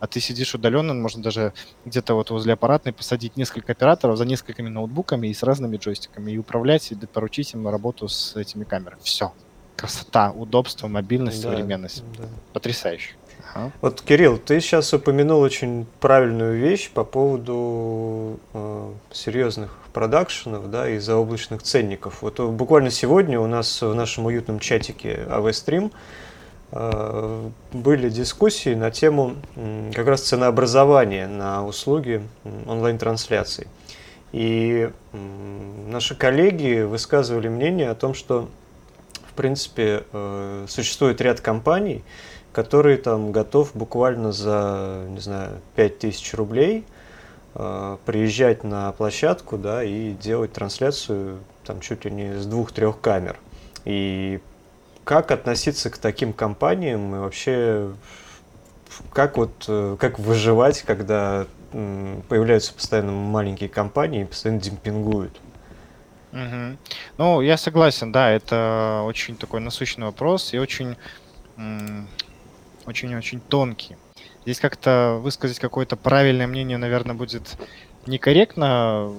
а 0.00 0.06
ты 0.06 0.20
сидишь 0.20 0.54
удаленно, 0.54 0.94
можно 0.94 1.22
даже 1.22 1.52
где-то 1.84 2.14
вот 2.14 2.30
возле 2.30 2.54
аппаратной 2.54 2.94
посадить 2.94 3.36
несколько 3.36 3.72
операторов 3.72 4.16
за 4.16 4.24
несколькими 4.24 4.70
ноутбуками 4.70 5.28
и 5.28 5.34
с 5.34 5.42
разными 5.42 5.76
джойстиками 5.76 6.32
и 6.32 6.38
управлять, 6.38 6.90
и 6.90 6.94
поручить 6.94 7.52
им 7.52 7.68
работу 7.68 8.08
с 8.08 8.34
этими 8.34 8.64
камерами. 8.64 9.00
Все 9.02 9.34
красота, 9.76 10.32
удобство, 10.32 10.88
мобильность, 10.88 11.42
да, 11.42 11.50
современность. 11.50 12.02
Да. 12.18 12.24
Потрясающе. 12.52 13.14
Ага. 13.54 13.72
Вот, 13.80 14.02
Кирилл, 14.02 14.38
ты 14.38 14.60
сейчас 14.60 14.92
упомянул 14.92 15.40
очень 15.40 15.86
правильную 16.00 16.58
вещь 16.58 16.90
по 16.90 17.04
поводу 17.04 18.40
э, 18.52 18.92
серьезных 19.12 19.78
продакшенов, 19.92 20.70
да, 20.70 20.88
и 20.88 20.98
заоблачных 20.98 21.62
ценников. 21.62 22.22
Вот 22.22 22.40
э, 22.40 22.46
буквально 22.46 22.90
сегодня 22.90 23.40
у 23.40 23.46
нас 23.46 23.82
в 23.82 23.94
нашем 23.94 24.26
уютном 24.26 24.58
чатике 24.58 25.26
AV-стрим 25.28 25.92
э, 26.72 27.50
были 27.72 28.10
дискуссии 28.10 28.74
на 28.74 28.90
тему 28.90 29.36
э, 29.54 29.90
как 29.94 30.06
раз 30.06 30.22
ценообразования 30.22 31.28
на 31.28 31.64
услуги 31.64 32.22
онлайн-трансляций. 32.66 33.68
И 34.32 34.90
э, 35.12 35.16
наши 35.88 36.14
коллеги 36.14 36.82
высказывали 36.82 37.48
мнение 37.48 37.90
о 37.90 37.94
том, 37.94 38.12
что 38.12 38.48
принципе, 39.36 40.04
э, 40.12 40.66
существует 40.68 41.20
ряд 41.20 41.40
компаний, 41.40 42.04
которые 42.52 42.96
там 42.96 43.32
готов 43.32 43.70
буквально 43.74 44.32
за, 44.32 45.04
не 45.08 45.20
знаю, 45.20 45.60
5000 45.76 46.34
рублей 46.34 46.84
э, 47.54 47.96
приезжать 48.04 48.64
на 48.64 48.92
площадку, 48.92 49.58
да, 49.58 49.84
и 49.84 50.12
делать 50.12 50.52
трансляцию 50.52 51.38
там 51.64 51.80
чуть 51.80 52.04
ли 52.04 52.10
не 52.10 52.38
с 52.38 52.46
двух-трех 52.46 53.00
камер. 53.00 53.36
И 53.84 54.40
как 55.04 55.30
относиться 55.30 55.90
к 55.90 55.98
таким 55.98 56.32
компаниям 56.32 57.14
и 57.14 57.18
вообще 57.18 57.90
как 59.12 59.36
вот 59.36 59.64
э, 59.68 59.96
как 59.98 60.18
выживать, 60.18 60.82
когда 60.82 61.46
появляются 62.28 62.72
постоянно 62.72 63.12
маленькие 63.12 63.68
компании 63.68 64.22
и 64.22 64.24
постоянно 64.24 64.60
демпингуют? 64.60 65.40
Мгм. 66.32 66.78
Ну, 67.18 67.40
я 67.40 67.56
согласен, 67.56 68.12
да, 68.12 68.30
это 68.30 69.02
очень 69.04 69.36
такой 69.36 69.60
насущный 69.60 70.06
вопрос 70.06 70.52
и 70.52 70.58
очень, 70.58 70.96
очень-очень 72.86 73.40
тонкий. 73.40 73.96
Здесь 74.44 74.60
как-то 74.60 75.18
высказать 75.22 75.58
какое-то 75.58 75.96
правильное 75.96 76.46
мнение, 76.46 76.78
наверное, 76.78 77.14
будет 77.14 77.56
некорректно. 78.06 79.12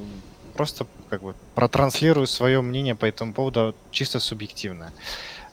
Просто 0.55 0.87
как 1.09 1.21
бы 1.21 1.35
протранслирую 1.53 2.27
свое 2.27 2.61
мнение 2.61 2.95
по 2.95 3.05
этому 3.05 3.33
поводу 3.33 3.75
чисто 3.91 4.19
субъективно. 4.19 4.91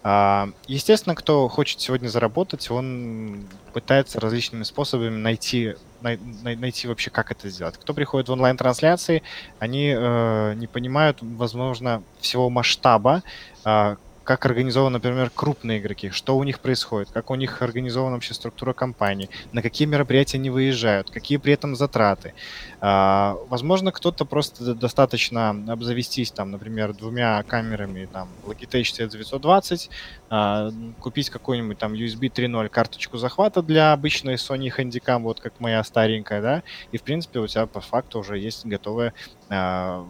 А, 0.07 0.51
естественно, 0.67 1.15
кто 1.15 1.49
хочет 1.49 1.81
сегодня 1.81 2.09
заработать, 2.09 2.71
он 2.71 3.49
пытается 3.73 4.21
различными 4.21 4.63
способами 4.63 5.17
найти, 5.17 5.77
най, 6.03 6.19
найти 6.43 6.87
вообще, 6.87 7.09
как 7.09 7.33
это 7.33 7.49
сделать. 7.49 7.79
Кто 7.79 7.95
приходит 7.95 8.29
в 8.29 8.33
онлайн-трансляции, 8.33 9.23
они 9.59 9.95
э, 9.97 10.55
не 10.57 10.67
понимают, 10.67 11.19
возможно, 11.23 12.03
всего 12.21 12.51
масштаба, 12.51 13.23
э, 13.65 13.97
как 14.25 14.47
организованы, 14.47 14.95
например, 14.95 15.31
крупные 15.35 15.79
игроки, 15.79 16.11
что 16.11 16.37
у 16.37 16.43
них 16.45 16.61
происходит, 16.61 17.11
как 17.11 17.31
у 17.31 17.35
них 17.35 17.61
организована 17.63 18.17
вообще 18.17 18.35
структура 18.35 18.73
компании, 18.73 19.29
на 19.53 19.63
какие 19.63 19.87
мероприятия 19.87 20.39
они 20.39 20.51
выезжают, 20.51 21.11
какие 21.11 21.39
при 21.39 21.53
этом 21.53 21.77
затраты. 21.77 22.35
А, 22.81 23.37
возможно, 23.49 23.93
кто-то 23.93 24.25
просто 24.25 24.75
достаточно 24.75 25.51
обзавестись, 25.69 26.31
там, 26.31 26.51
например, 26.51 26.95
двумя 26.95 27.43
камерами, 27.43 28.09
там, 28.11 28.29
Logitech 28.47 28.83
C920, 28.83 29.91
а, 30.31 30.71
купить 31.01 31.31
какую-нибудь 31.31 31.79
там 31.79 31.93
USB 31.93 32.31
3.0 32.31 32.69
карточку 32.71 33.19
захвата 33.19 33.63
для 33.63 33.93
обычной 33.93 34.35
Sony 34.35 34.71
Handycam, 34.77 35.21
вот 35.21 35.41
как 35.41 35.61
моя 35.61 35.85
старенькая, 35.85 36.41
да, 36.41 36.63
и, 36.93 36.99
в 36.99 37.03
принципе, 37.03 37.41
у 37.41 37.47
тебя 37.47 37.67
по 37.67 37.81
факту 37.81 38.21
уже 38.21 38.39
есть 38.39 38.65
готовая 38.65 39.13
а, 39.51 40.07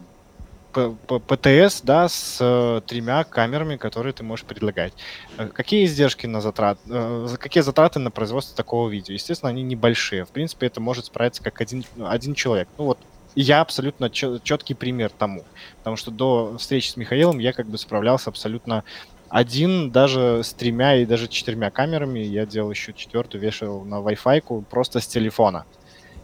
ПТС, 0.75 1.81
да, 1.83 2.09
с 2.09 2.39
э, 2.41 2.81
тремя 2.87 3.25
камерами, 3.25 3.77
которые 3.77 4.13
ты 4.13 4.23
можешь 4.23 4.45
предлагать. 4.45 4.93
Э, 5.39 5.49
какие 5.49 5.85
издержки 5.85 6.27
на 6.27 6.41
затрат, 6.41 6.79
э, 6.89 7.29
какие 7.39 7.63
затраты 7.63 7.99
на 7.99 8.11
производство 8.11 8.57
такого 8.57 8.89
видео? 8.89 9.15
Естественно, 9.15 9.51
они 9.51 9.63
небольшие. 9.63 10.25
В 10.25 10.31
принципе, 10.31 10.67
это 10.67 10.81
может 10.81 11.07
справиться 11.07 11.43
как 11.43 11.61
один, 11.61 11.85
один 12.05 12.35
человек. 12.35 12.69
Ну 12.79 12.85
вот, 12.85 12.99
я 13.35 13.61
абсолютно 13.61 14.11
четкий 14.11 14.75
пример 14.75 15.11
тому. 15.11 15.45
Потому 15.79 15.97
что 15.97 16.11
до 16.11 16.57
встречи 16.59 16.89
с 16.89 16.97
Михаилом 16.97 17.39
я 17.39 17.53
как 17.53 17.67
бы 17.67 17.79
справлялся 17.79 18.31
абсолютно 18.31 18.85
один, 19.29 19.91
даже 19.91 20.43
с 20.45 20.53
тремя 20.53 20.97
и 20.97 21.07
даже 21.07 21.29
четырьмя 21.29 21.71
камерами. 21.71 22.21
Я 22.21 22.47
делал 22.47 22.71
еще 22.71 22.93
четвертую, 22.93 23.41
вешал 23.41 23.85
на 23.85 23.97
Wi-Fi 23.97 24.65
просто 24.71 25.01
с 25.01 25.07
телефона. 25.07 25.65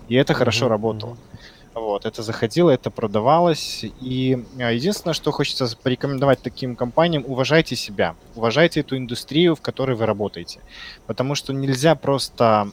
И 0.09 0.15
это 0.15 0.33
mm-hmm. 0.33 0.37
хорошо 0.37 0.69
работало. 0.69 1.17
Вот, 1.75 2.05
это 2.05 2.23
заходило, 2.23 2.71
это 2.71 2.91
продавалось. 2.91 3.85
И 4.01 4.45
а, 4.59 4.73
единственное, 4.73 5.15
что 5.15 5.31
хочется 5.31 5.69
порекомендовать 5.77 6.43
таким 6.43 6.75
компаниям, 6.75 7.25
уважайте 7.27 7.77
себя, 7.77 8.17
уважайте 8.35 8.81
эту 8.81 8.97
индустрию, 8.97 9.55
в 9.55 9.61
которой 9.61 9.97
вы 9.97 10.07
работаете. 10.07 10.61
Потому 11.07 11.37
что 11.37 11.53
нельзя 11.53 11.95
просто 11.95 12.73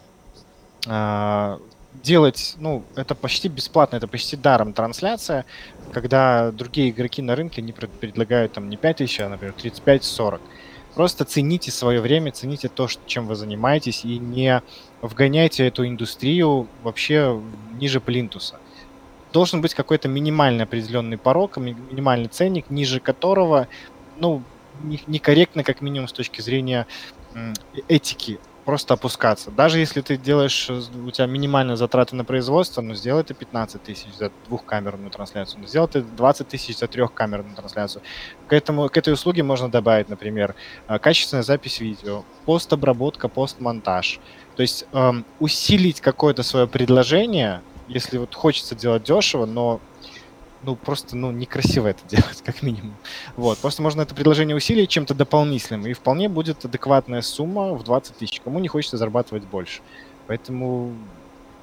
э, 0.87 1.57
делать, 2.03 2.55
ну, 2.57 2.83
это 2.95 3.13
почти 3.13 3.49
бесплатно, 3.49 3.97
это 3.97 4.07
почти 4.07 4.35
даром 4.35 4.73
трансляция, 4.73 5.45
когда 5.91 6.51
другие 6.51 6.89
игроки 6.89 7.21
на 7.21 7.35
рынке 7.35 7.61
не 7.61 7.73
предлагают 7.73 8.53
там 8.53 8.67
не 8.67 8.77
5000, 8.77 9.19
а, 9.19 9.29
например, 9.29 9.53
35-40. 9.55 10.41
Просто 10.95 11.23
цените 11.23 11.69
свое 11.69 12.01
время, 12.01 12.31
цените 12.31 12.67
то, 12.67 12.87
чем 13.05 13.27
вы 13.27 13.35
занимаетесь, 13.35 14.03
и 14.05 14.17
не 14.17 14.63
вгоняйте 15.03 15.67
эту 15.67 15.87
индустрию 15.87 16.67
вообще 16.81 17.39
ниже 17.79 17.99
плинтуса 17.99 18.59
должен 19.33 19.61
быть 19.61 19.73
какой-то 19.73 20.07
минимальный 20.07 20.63
определенный 20.63 21.17
порог, 21.17 21.57
минимальный 21.57 22.27
ценник, 22.27 22.69
ниже 22.69 22.99
которого, 22.99 23.67
ну, 24.17 24.43
некорректно, 25.07 25.63
как 25.63 25.81
минимум, 25.81 26.07
с 26.07 26.13
точки 26.13 26.41
зрения 26.41 26.87
этики, 27.87 28.39
просто 28.67 28.95
опускаться. 28.95 29.49
Даже 29.49 29.79
если 29.79 30.01
ты 30.01 30.17
делаешь, 30.17 30.67
э, 30.69 30.81
у 31.05 31.09
тебя 31.09 31.25
минимальные 31.25 31.77
затраты 31.77 32.17
на 32.17 32.25
производство, 32.25 32.81
ну, 32.81 32.95
сделай 32.95 33.23
ты 33.23 33.33
15 33.33 33.81
тысяч 33.81 34.13
за 34.19 34.29
двухкамерную 34.49 35.09
трансляцию, 35.09 35.61
ну, 35.61 35.67
сделай 35.67 35.87
ты 35.87 36.01
20 36.01 36.49
тысяч 36.49 36.77
за 36.77 36.87
трехкамерную 36.87 37.55
трансляцию. 37.55 38.01
К, 38.47 38.51
этому, 38.51 38.89
к 38.89 38.97
этой 38.97 39.13
услуге 39.13 39.43
можно 39.43 39.71
добавить, 39.71 40.09
например, 40.09 40.53
э, 40.89 40.99
качественная 40.99 41.43
запись 41.43 41.79
видео, 41.79 42.25
постобработка, 42.45 43.29
постмонтаж. 43.29 44.19
То 44.57 44.61
есть 44.63 44.85
эм, 44.91 45.23
усилить 45.39 46.01
какое-то 46.01 46.43
свое 46.43 46.67
предложение, 46.67 47.61
если 47.87 48.17
вот 48.17 48.35
хочется 48.35 48.75
делать 48.75 49.03
дешево, 49.03 49.45
но 49.45 49.79
ну, 50.63 50.75
просто, 50.75 51.15
ну, 51.15 51.31
некрасиво 51.31 51.87
это 51.87 52.01
делать, 52.07 52.41
как 52.43 52.61
минимум. 52.61 52.95
Вот, 53.35 53.57
просто 53.59 53.81
можно 53.81 54.01
это 54.01 54.15
предложение 54.15 54.55
усилить 54.55 54.89
чем-то 54.89 55.13
дополнительным, 55.13 55.85
и 55.87 55.93
вполне 55.93 56.29
будет 56.29 56.65
адекватная 56.65 57.21
сумма 57.21 57.73
в 57.73 57.83
20 57.83 58.17
тысяч. 58.17 58.41
Кому 58.41 58.59
не 58.59 58.67
хочется 58.67 58.97
зарабатывать 58.97 59.43
больше. 59.43 59.81
Поэтому 60.27 60.93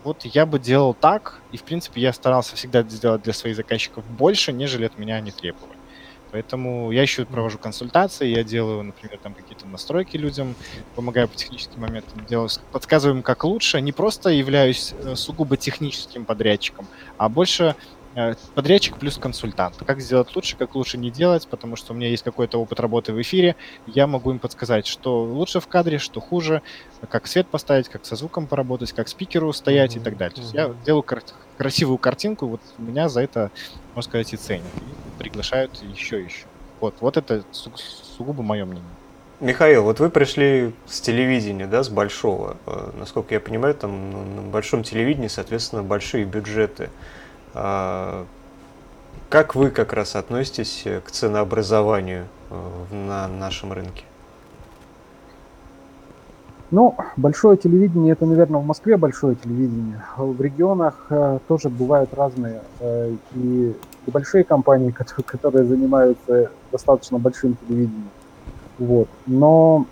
вот 0.04 0.24
я 0.24 0.46
бы 0.46 0.58
делал 0.58 0.94
так, 0.94 1.40
и, 1.52 1.56
в 1.56 1.62
принципе, 1.62 2.00
я 2.00 2.12
старался 2.12 2.56
всегда 2.56 2.82
сделать 2.82 3.22
для 3.22 3.32
своих 3.32 3.56
заказчиков 3.56 4.04
больше, 4.06 4.52
нежели 4.52 4.84
от 4.86 4.98
меня 4.98 5.16
они 5.16 5.30
требовали. 5.30 5.72
Поэтому 6.34 6.90
я 6.90 7.02
еще 7.02 7.24
провожу 7.26 7.58
консультации, 7.58 8.26
я 8.26 8.42
делаю, 8.42 8.82
например, 8.82 9.20
там 9.22 9.34
какие-то 9.34 9.68
настройки 9.68 10.16
людям, 10.16 10.56
помогаю 10.96 11.28
по 11.28 11.36
техническим 11.36 11.82
моментам, 11.82 12.26
делаю, 12.26 12.48
подсказываю 12.72 13.18
им, 13.18 13.22
как 13.22 13.44
лучше. 13.44 13.80
Не 13.80 13.92
просто 13.92 14.30
являюсь 14.30 14.94
э, 14.98 15.14
сугубо 15.14 15.56
техническим 15.56 16.24
подрядчиком, 16.24 16.88
а 17.18 17.28
больше 17.28 17.76
э, 18.16 18.34
подрядчик 18.56 18.98
плюс 18.98 19.16
консультант. 19.16 19.76
Как 19.76 20.00
сделать 20.00 20.34
лучше, 20.34 20.56
как 20.56 20.74
лучше 20.74 20.98
не 20.98 21.12
делать, 21.12 21.46
потому 21.46 21.76
что 21.76 21.92
у 21.92 21.96
меня 21.96 22.08
есть 22.08 22.24
какой-то 22.24 22.58
опыт 22.58 22.80
работы 22.80 23.12
в 23.12 23.22
эфире, 23.22 23.54
я 23.86 24.08
могу 24.08 24.32
им 24.32 24.40
подсказать, 24.40 24.88
что 24.88 25.22
лучше 25.22 25.60
в 25.60 25.68
кадре, 25.68 25.98
что 25.98 26.20
хуже, 26.20 26.62
как 27.08 27.28
свет 27.28 27.46
поставить, 27.46 27.88
как 27.88 28.04
со 28.04 28.16
звуком 28.16 28.48
поработать, 28.48 28.90
как 28.92 29.06
спикеру 29.06 29.52
стоять 29.52 29.94
mm-hmm. 29.94 30.00
и 30.00 30.02
так 30.02 30.16
далее. 30.16 30.34
То 30.34 30.40
есть 30.40 30.52
я 30.52 30.74
делаю 30.84 31.04
красивую 31.56 31.98
картинку, 31.98 32.46
вот 32.46 32.60
меня 32.78 33.08
за 33.08 33.22
это, 33.22 33.50
можно 33.94 34.10
сказать, 34.10 34.32
и 34.32 34.36
ценят. 34.36 34.66
И 34.76 35.18
приглашают 35.18 35.82
еще 35.82 36.20
и 36.20 36.24
еще. 36.24 36.46
Вот, 36.80 36.96
вот 37.00 37.16
это 37.16 37.44
сугубо 37.52 38.42
мое 38.42 38.64
мнение. 38.64 38.90
Михаил, 39.40 39.82
вот 39.82 40.00
вы 40.00 40.10
пришли 40.10 40.72
с 40.86 41.00
телевидения, 41.00 41.66
да, 41.66 41.82
с 41.82 41.88
большого. 41.88 42.56
Э, 42.66 42.92
насколько 42.96 43.34
я 43.34 43.40
понимаю, 43.40 43.74
там 43.74 44.36
на 44.36 44.42
большом 44.42 44.84
телевидении, 44.84 45.28
соответственно, 45.28 45.82
большие 45.82 46.24
бюджеты. 46.24 46.90
А, 47.52 48.26
как 49.28 49.54
вы 49.54 49.70
как 49.70 49.92
раз 49.92 50.14
относитесь 50.14 50.84
к 51.04 51.10
ценообразованию 51.10 52.28
э, 52.50 52.94
на 52.94 53.26
нашем 53.28 53.72
рынке? 53.72 54.04
Ну, 56.70 56.96
большое 57.16 57.56
телевидение, 57.56 58.12
это, 58.12 58.26
наверное, 58.26 58.60
в 58.60 58.66
Москве 58.66 58.96
большое 58.96 59.36
телевидение. 59.36 60.02
В 60.16 60.40
регионах 60.40 61.06
э, 61.10 61.38
тоже 61.46 61.68
бывают 61.68 62.12
разные 62.14 62.62
э, 62.80 63.14
и, 63.34 63.74
и 64.06 64.10
большие 64.10 64.44
компании, 64.44 64.90
которые, 64.92 65.24
которые 65.24 65.64
занимаются 65.66 66.50
достаточно 66.72 67.18
большим 67.18 67.56
телевидением. 67.56 68.08
Вот. 68.78 69.08
Но 69.26 69.86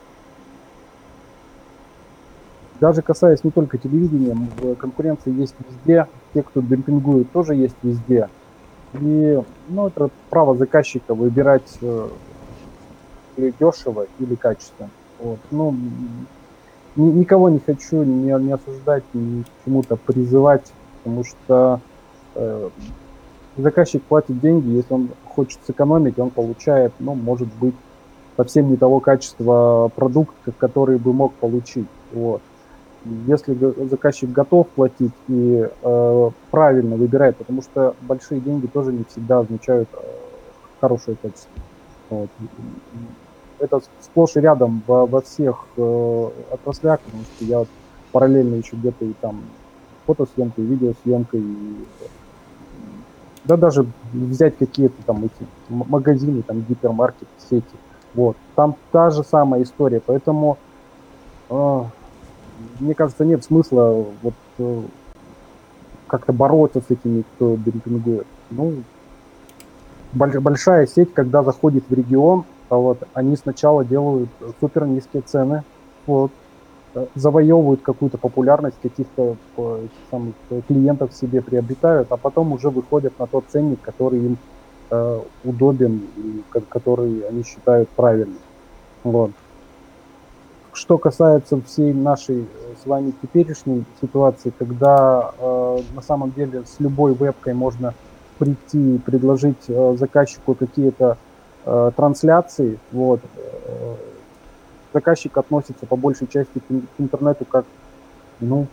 даже 2.80 3.00
касаясь 3.02 3.44
не 3.44 3.52
только 3.52 3.78
телевидения, 3.78 4.36
конкуренция 4.76 5.32
есть 5.34 5.54
везде. 5.68 6.08
Те, 6.34 6.42
кто 6.42 6.60
демпингует, 6.60 7.30
тоже 7.30 7.54
есть 7.54 7.76
везде. 7.82 8.28
И 8.94 9.40
ну, 9.68 9.86
это 9.86 10.10
право 10.30 10.56
заказчика 10.56 11.14
выбирать 11.14 11.78
э, 11.80 12.08
или 13.36 13.54
дешево, 13.60 14.06
или 14.18 14.34
качественно. 14.34 14.90
Вот. 15.20 15.38
Ну, 15.50 15.76
никого 16.96 17.48
не 17.48 17.58
хочу 17.58 18.02
не, 18.02 18.32
не 18.44 18.52
осуждать, 18.52 19.04
ни 19.12 19.42
к 19.42 19.46
чему-то 19.64 19.96
призывать, 19.96 20.72
потому 20.98 21.24
что 21.24 21.80
э, 22.34 22.68
заказчик 23.56 24.02
платит 24.02 24.40
деньги, 24.40 24.68
если 24.68 24.92
он 24.92 25.10
хочет 25.24 25.58
сэкономить, 25.66 26.18
он 26.18 26.30
получает, 26.30 26.92
ну, 26.98 27.14
может 27.14 27.48
быть, 27.60 27.74
совсем 28.36 28.70
не 28.70 28.76
того 28.76 29.00
качества 29.00 29.90
продукт, 29.94 30.34
который 30.58 30.98
бы 30.98 31.12
мог 31.12 31.34
получить. 31.34 31.88
Вот. 32.12 32.42
Если 33.26 33.58
заказчик 33.88 34.30
готов 34.30 34.68
платить 34.68 35.12
и 35.28 35.68
э, 35.82 36.30
правильно 36.50 36.96
выбирает, 36.96 37.36
потому 37.36 37.62
что 37.62 37.96
большие 38.00 38.40
деньги 38.40 38.66
тоже 38.66 38.92
не 38.92 39.04
всегда 39.04 39.40
означают 39.40 39.88
э, 39.92 39.96
хорошее 40.80 41.16
качество. 41.20 41.50
Вот 42.10 42.30
это 43.62 43.80
сплошь 44.00 44.36
и 44.36 44.40
рядом 44.40 44.82
во, 44.86 45.06
во 45.06 45.20
всех 45.20 45.66
э, 45.76 46.30
отраслях, 46.50 47.00
потому 47.00 47.22
что 47.22 47.44
я 47.44 47.64
параллельно 48.10 48.56
еще 48.56 48.76
где-то 48.76 49.04
и 49.04 49.12
там 49.20 49.42
фотосъемкой, 50.06 50.64
видеосъемкой, 50.64 51.40
и, 51.40 51.76
да 53.44 53.56
даже 53.56 53.86
взять 54.12 54.56
какие-то 54.58 55.02
там 55.04 55.24
эти 55.24 55.46
магазины, 55.68 56.42
там 56.42 56.60
гипермаркет, 56.68 57.28
сети, 57.48 57.64
вот, 58.14 58.36
там 58.54 58.76
та 58.90 59.10
же 59.10 59.22
самая 59.22 59.62
история, 59.62 60.02
поэтому 60.04 60.58
э, 61.48 61.84
мне 62.80 62.94
кажется, 62.94 63.24
нет 63.24 63.44
смысла 63.44 64.04
вот 64.22 64.34
э, 64.58 64.82
как-то 66.08 66.32
бороться 66.32 66.80
с 66.80 66.90
этими, 66.90 67.22
кто 67.22 67.56
демпингует. 67.56 68.26
Ну, 68.50 68.82
большая 70.12 70.86
сеть, 70.86 71.14
когда 71.14 71.42
заходит 71.42 71.84
в 71.88 71.94
регион, 71.94 72.44
вот, 72.76 73.02
они 73.14 73.36
сначала 73.36 73.84
делают 73.84 74.30
супер 74.60 74.86
низкие 74.86 75.22
цены, 75.22 75.62
вот, 76.06 76.30
э, 76.94 77.06
завоевывают 77.14 77.82
какую-то 77.82 78.18
популярность, 78.18 78.76
каких-то 78.82 79.36
э, 79.56 79.86
э, 80.12 80.60
клиентов 80.66 81.12
себе 81.12 81.42
приобретают, 81.42 82.10
а 82.10 82.16
потом 82.16 82.52
уже 82.52 82.70
выходят 82.70 83.18
на 83.18 83.26
тот 83.26 83.44
ценник, 83.48 83.80
который 83.82 84.20
им 84.20 84.38
э, 84.90 85.20
удобен 85.44 86.02
который 86.68 87.20
они 87.28 87.44
считают 87.44 87.88
правильным. 87.90 88.38
Вот. 89.04 89.32
Что 90.72 90.96
касается 90.96 91.60
всей 91.60 91.92
нашей 91.92 92.46
с 92.82 92.86
вами 92.86 93.12
теперешней 93.22 93.84
ситуации, 94.00 94.52
когда 94.58 95.32
э, 95.38 95.78
на 95.94 96.02
самом 96.02 96.32
деле 96.32 96.64
с 96.64 96.80
любой 96.80 97.14
вебкой 97.14 97.54
можно 97.54 97.94
прийти 98.38 98.96
и 98.96 98.98
предложить 98.98 99.68
э, 99.68 99.96
заказчику 99.98 100.54
какие-то 100.54 101.04
э, 101.12 101.31
трансляции. 101.64 102.78
Вот. 102.90 103.20
Э, 103.36 103.94
заказчик 104.92 105.36
относится 105.36 105.86
по 105.86 105.96
большей 105.96 106.26
части 106.26 106.58
к, 106.58 107.00
интернету 107.00 107.44
как 107.44 107.64
ну, 108.40 108.66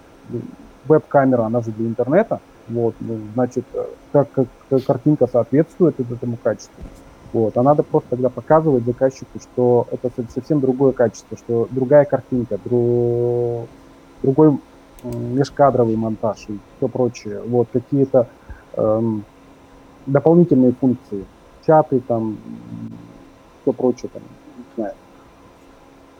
веб-камера, 0.86 1.43
она 1.43 1.62
же 1.62 1.71
для 1.71 1.88
интернета. 1.88 2.39
Вот, 2.67 2.95
ну, 2.99 3.19
значит, 3.34 3.65
э, 3.73 3.86
как, 4.12 4.32
как, 4.32 4.47
как 4.69 4.84
картинка 4.84 5.28
соответствует 5.28 5.99
этому 5.99 6.38
качеству. 6.38 6.84
Вот, 7.32 7.58
а 7.58 7.63
надо 7.63 7.84
просто 7.84 8.12
тогда 8.12 8.30
показывать 8.30 8.86
заказчику, 8.86 9.39
что 9.39 9.88
это 9.91 10.10
совсем 10.34 10.60
другое 10.60 10.93
качество, 10.93 11.38
что 11.38 11.67
другая 11.69 12.06
картинка, 12.06 12.58
дру, 12.63 13.67
другой 14.23 14.60
межкадровый 15.04 15.95
монтаж 15.95 16.45
и 16.47 16.60
все 16.78 16.88
прочее. 16.88 17.41
Вот, 17.45 17.67
какие-то 17.71 18.28
эм, 18.73 19.23
дополнительные 20.08 20.73
функции 20.73 21.25
чаты, 21.69 21.99
там, 21.99 22.38
все 23.62 23.73
прочее, 23.73 24.10
там, 24.12 24.23
не 24.58 24.63
знаю. 24.75 24.93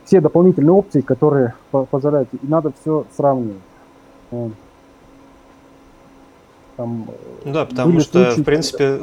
Все 0.04 0.20
дополнительные 0.20 0.72
опции, 0.72 1.00
которые 1.00 1.54
позволяют, 1.70 2.28
и 2.32 2.38
надо 2.46 2.72
все 2.80 3.04
сравнивать. 3.16 3.56
Там, 6.76 7.08
да, 7.44 7.66
потому 7.66 7.98
что, 7.98 8.26
случаи, 8.26 8.42
в 8.42 8.44
принципе, 8.44 9.00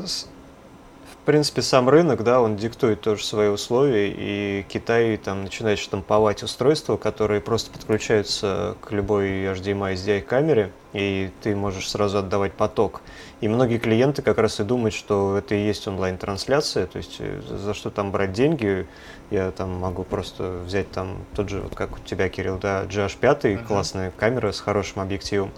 принципе, 1.28 1.62
сам 1.62 1.90
рынок, 1.90 2.24
да, 2.24 2.40
он 2.40 2.56
диктует 2.56 3.02
тоже 3.02 3.26
свои 3.26 3.50
условия, 3.50 4.14
и 4.16 4.66
Китай 4.70 5.18
там 5.18 5.44
начинает 5.44 5.78
штамповать 5.78 6.42
устройства, 6.42 6.96
которые 6.96 7.42
просто 7.42 7.70
подключаются 7.70 8.78
к 8.80 8.94
любой 8.94 9.28
HDMI 9.44 9.96
SDI 9.96 10.22
камере, 10.22 10.72
и 10.94 11.30
ты 11.42 11.54
можешь 11.54 11.90
сразу 11.90 12.20
отдавать 12.20 12.54
поток. 12.54 13.02
И 13.42 13.50
многие 13.50 13.78
клиенты 13.78 14.22
как 14.22 14.38
раз 14.38 14.62
и 14.62 14.64
думают, 14.64 14.94
что 14.94 15.38
это 15.38 15.54
и 15.54 15.66
есть 15.66 15.86
онлайн-трансляция, 15.90 16.88
то 16.88 16.98
есть 16.98 17.18
э, 17.20 17.42
за 17.46 17.74
что 17.74 17.90
там 17.90 18.14
брать 18.14 18.32
деньги, 18.32 18.88
я 19.30 19.52
там 19.52 19.72
могу 19.82 20.04
просто 20.04 20.62
взять 20.66 20.90
там 20.92 21.18
тот 21.36 21.50
же, 21.50 21.60
вот 21.60 21.76
как 21.76 21.98
у 21.98 22.00
тебя, 22.00 22.30
Кирилл, 22.30 22.58
да, 22.58 22.86
GH5, 22.86 23.20
uh-huh. 23.20 23.68
классная 23.68 24.12
камера 24.12 24.54
с 24.54 24.62
хорошим 24.62 25.02
объективом, 25.02 25.52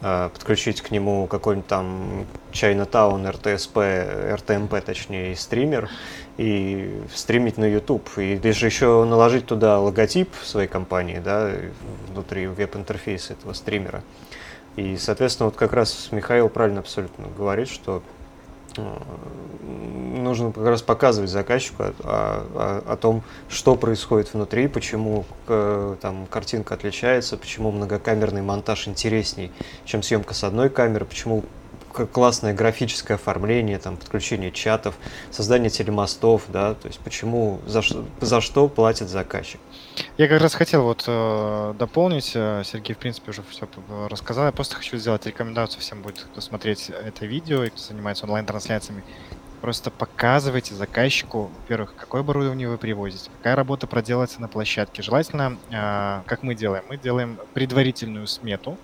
подключить 0.00 0.82
к 0.82 0.90
нему 0.90 1.26
какой-нибудь 1.26 1.66
там 1.66 2.26
Chinatown, 2.52 3.30
RTSP, 3.30 4.36
RTMP, 4.36 4.80
точнее, 4.80 5.34
стример, 5.36 5.88
и 6.36 7.02
стримить 7.14 7.58
на 7.58 7.64
YouTube. 7.64 8.08
И 8.18 8.36
даже 8.36 8.66
еще 8.66 9.04
наложить 9.04 9.46
туда 9.46 9.78
логотип 9.78 10.34
своей 10.42 10.68
компании, 10.68 11.20
да, 11.24 11.50
внутри 12.10 12.46
веб-интерфейса 12.46 13.34
этого 13.34 13.52
стримера. 13.52 14.02
И, 14.76 14.96
соответственно, 14.96 15.46
вот 15.46 15.56
как 15.56 15.72
раз 15.72 16.08
Михаил 16.10 16.48
правильно 16.48 16.80
абсолютно 16.80 17.26
говорит, 17.36 17.68
что 17.68 18.02
нужно 18.76 20.52
как 20.52 20.66
раз 20.66 20.82
показывать 20.82 21.30
заказчику 21.30 21.84
о, 21.84 21.92
о, 22.04 22.82
о 22.92 22.96
том, 22.96 23.22
что 23.48 23.76
происходит 23.76 24.32
внутри, 24.34 24.68
почему 24.68 25.24
э, 25.48 25.96
там 26.00 26.26
картинка 26.26 26.74
отличается, 26.74 27.36
почему 27.36 27.70
многокамерный 27.70 28.42
монтаж 28.42 28.88
интересней, 28.88 29.52
чем 29.84 30.02
съемка 30.02 30.34
с 30.34 30.44
одной 30.44 30.70
камеры, 30.70 31.04
почему 31.04 31.44
классное 31.94 32.52
графическое 32.54 33.14
оформление, 33.14 33.78
там, 33.78 33.96
подключение 33.96 34.50
чатов, 34.50 34.96
создание 35.30 35.70
телемостов, 35.70 36.44
да, 36.48 36.74
то 36.74 36.88
есть 36.88 37.00
почему, 37.00 37.60
за, 37.66 37.82
за 38.20 38.40
что 38.40 38.68
платит 38.68 39.08
заказчик. 39.08 39.60
Я 40.18 40.28
как 40.28 40.40
раз 40.40 40.54
хотел 40.54 40.82
вот 40.82 41.04
э, 41.06 41.74
дополнить, 41.78 42.32
э, 42.34 42.62
Сергей, 42.64 42.94
в 42.94 42.98
принципе, 42.98 43.30
уже 43.30 43.42
все 43.48 43.68
рассказал, 44.08 44.46
я 44.46 44.52
просто 44.52 44.76
хочу 44.76 44.96
сделать 44.96 45.26
рекомендацию 45.26 45.80
всем 45.80 46.02
будет, 46.02 46.26
кто 46.30 46.40
смотреть 46.40 46.90
это 46.90 47.26
видео 47.26 47.64
и 47.64 47.70
кто 47.70 47.78
занимается 47.78 48.24
онлайн-трансляциями, 48.24 49.04
просто 49.60 49.90
показывайте 49.90 50.74
заказчику, 50.74 51.50
во-первых, 51.62 51.94
какое 51.96 52.20
оборудование 52.20 52.68
вы 52.68 52.76
привозите, 52.76 53.30
какая 53.38 53.56
работа 53.56 53.86
проделается 53.86 54.42
на 54.42 54.48
площадке. 54.48 55.02
Желательно, 55.02 55.56
э, 55.70 56.22
как 56.26 56.42
мы 56.42 56.54
делаем, 56.54 56.84
мы 56.88 56.98
делаем 56.98 57.38
предварительную 57.54 58.26
смету, 58.26 58.76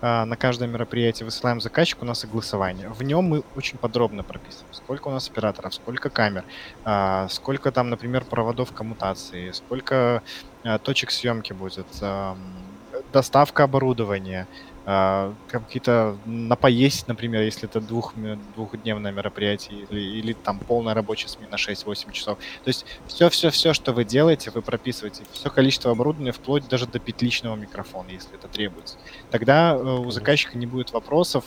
на 0.00 0.36
каждое 0.36 0.68
мероприятие 0.68 1.24
высылаем 1.24 1.60
заказчику, 1.60 2.04
у 2.04 2.08
нас 2.08 2.20
согласование. 2.20 2.88
В 2.88 3.02
нем 3.02 3.24
мы 3.24 3.42
очень 3.56 3.78
подробно 3.78 4.22
прописываем, 4.22 4.72
сколько 4.72 5.08
у 5.08 5.10
нас 5.10 5.28
операторов, 5.28 5.74
сколько 5.74 6.10
камер, 6.10 6.44
а, 6.84 7.28
сколько 7.28 7.72
там, 7.72 7.90
например, 7.90 8.24
проводов 8.24 8.72
коммутации, 8.72 9.50
сколько 9.52 10.22
а, 10.64 10.78
точек 10.78 11.10
съемки 11.10 11.52
будет, 11.52 11.86
доставка 13.12 13.64
оборудования, 13.64 14.46
а, 14.46 14.67
какие-то 15.48 16.16
на 16.24 16.56
поесть, 16.56 17.08
например, 17.08 17.42
если 17.42 17.68
это 17.68 17.78
двух, 17.78 18.14
двухдневное 18.54 19.12
мероприятие 19.12 19.80
или, 19.90 20.00
или 20.00 20.32
там 20.32 20.58
полная 20.60 20.94
рабочая 20.94 21.28
смена 21.28 21.56
6-8 21.56 22.10
часов. 22.12 22.38
То 22.64 22.68
есть 22.68 22.86
все-все-все, 23.06 23.74
что 23.74 23.92
вы 23.92 24.04
делаете, 24.04 24.50
вы 24.50 24.62
прописываете 24.62 25.24
все 25.32 25.50
количество 25.50 25.90
оборудования 25.90 26.32
вплоть 26.32 26.66
даже 26.68 26.86
до 26.86 27.00
петличного 27.00 27.54
микрофона, 27.54 28.08
если 28.08 28.34
это 28.34 28.48
требуется. 28.48 28.96
Тогда 29.30 29.74
э, 29.74 29.78
у 29.78 30.10
заказчика 30.10 30.56
не 30.56 30.66
будет 30.66 30.92
вопросов, 30.92 31.44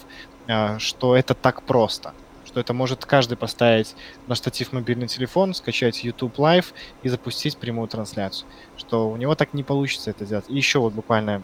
а, 0.48 0.78
что 0.78 1.16
это 1.16 1.34
так 1.34 1.64
просто 1.64 2.14
что 2.44 2.60
это 2.60 2.74
может 2.74 3.06
каждый 3.06 3.38
поставить 3.38 3.96
на 4.28 4.36
штатив 4.36 4.74
мобильный 4.74 5.08
телефон, 5.08 5.54
скачать 5.54 6.04
YouTube 6.04 6.38
Live 6.38 6.74
и 7.02 7.08
запустить 7.08 7.56
прямую 7.56 7.88
трансляцию. 7.88 8.46
Что 8.76 9.10
у 9.10 9.16
него 9.16 9.36
так 9.36 9.54
не 9.54 9.64
получится 9.64 10.10
это 10.10 10.26
сделать. 10.26 10.46
И 10.50 10.56
еще 10.56 10.80
вот 10.80 10.92
буквально 10.92 11.44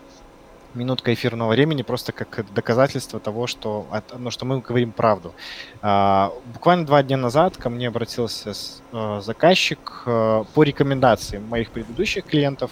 минутка 0.74 1.14
эфирного 1.14 1.52
времени 1.52 1.82
просто 1.82 2.12
как 2.12 2.46
доказательство 2.54 3.20
того, 3.20 3.48
что, 3.48 3.88
ну, 4.18 4.32
что 4.32 4.46
мы 4.46 4.60
говорим 4.60 4.92
правду. 4.92 5.34
А, 5.82 6.34
буквально 6.54 6.86
два 6.86 7.04
дня 7.04 7.18
назад 7.18 7.58
ко 7.58 7.70
мне 7.70 7.88
обратился 7.88 8.54
э, 8.92 9.22
заказчик 9.22 10.04
э, 10.06 10.44
по 10.54 10.64
рекомендации 10.64 11.40
моих 11.40 11.72
предыдущих 11.72 12.26
клиентов. 12.26 12.72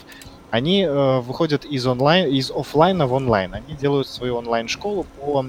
Они 0.52 0.84
э, 0.84 1.20
выходят 1.20 1.66
из 1.66 1.86
онлайн, 1.88 2.30
из 2.30 2.52
офлайна 2.52 3.08
в 3.08 3.14
онлайн. 3.14 3.54
Они 3.54 3.76
делают 3.76 4.08
свою 4.08 4.38
онлайн-школу 4.38 5.06
по 5.20 5.46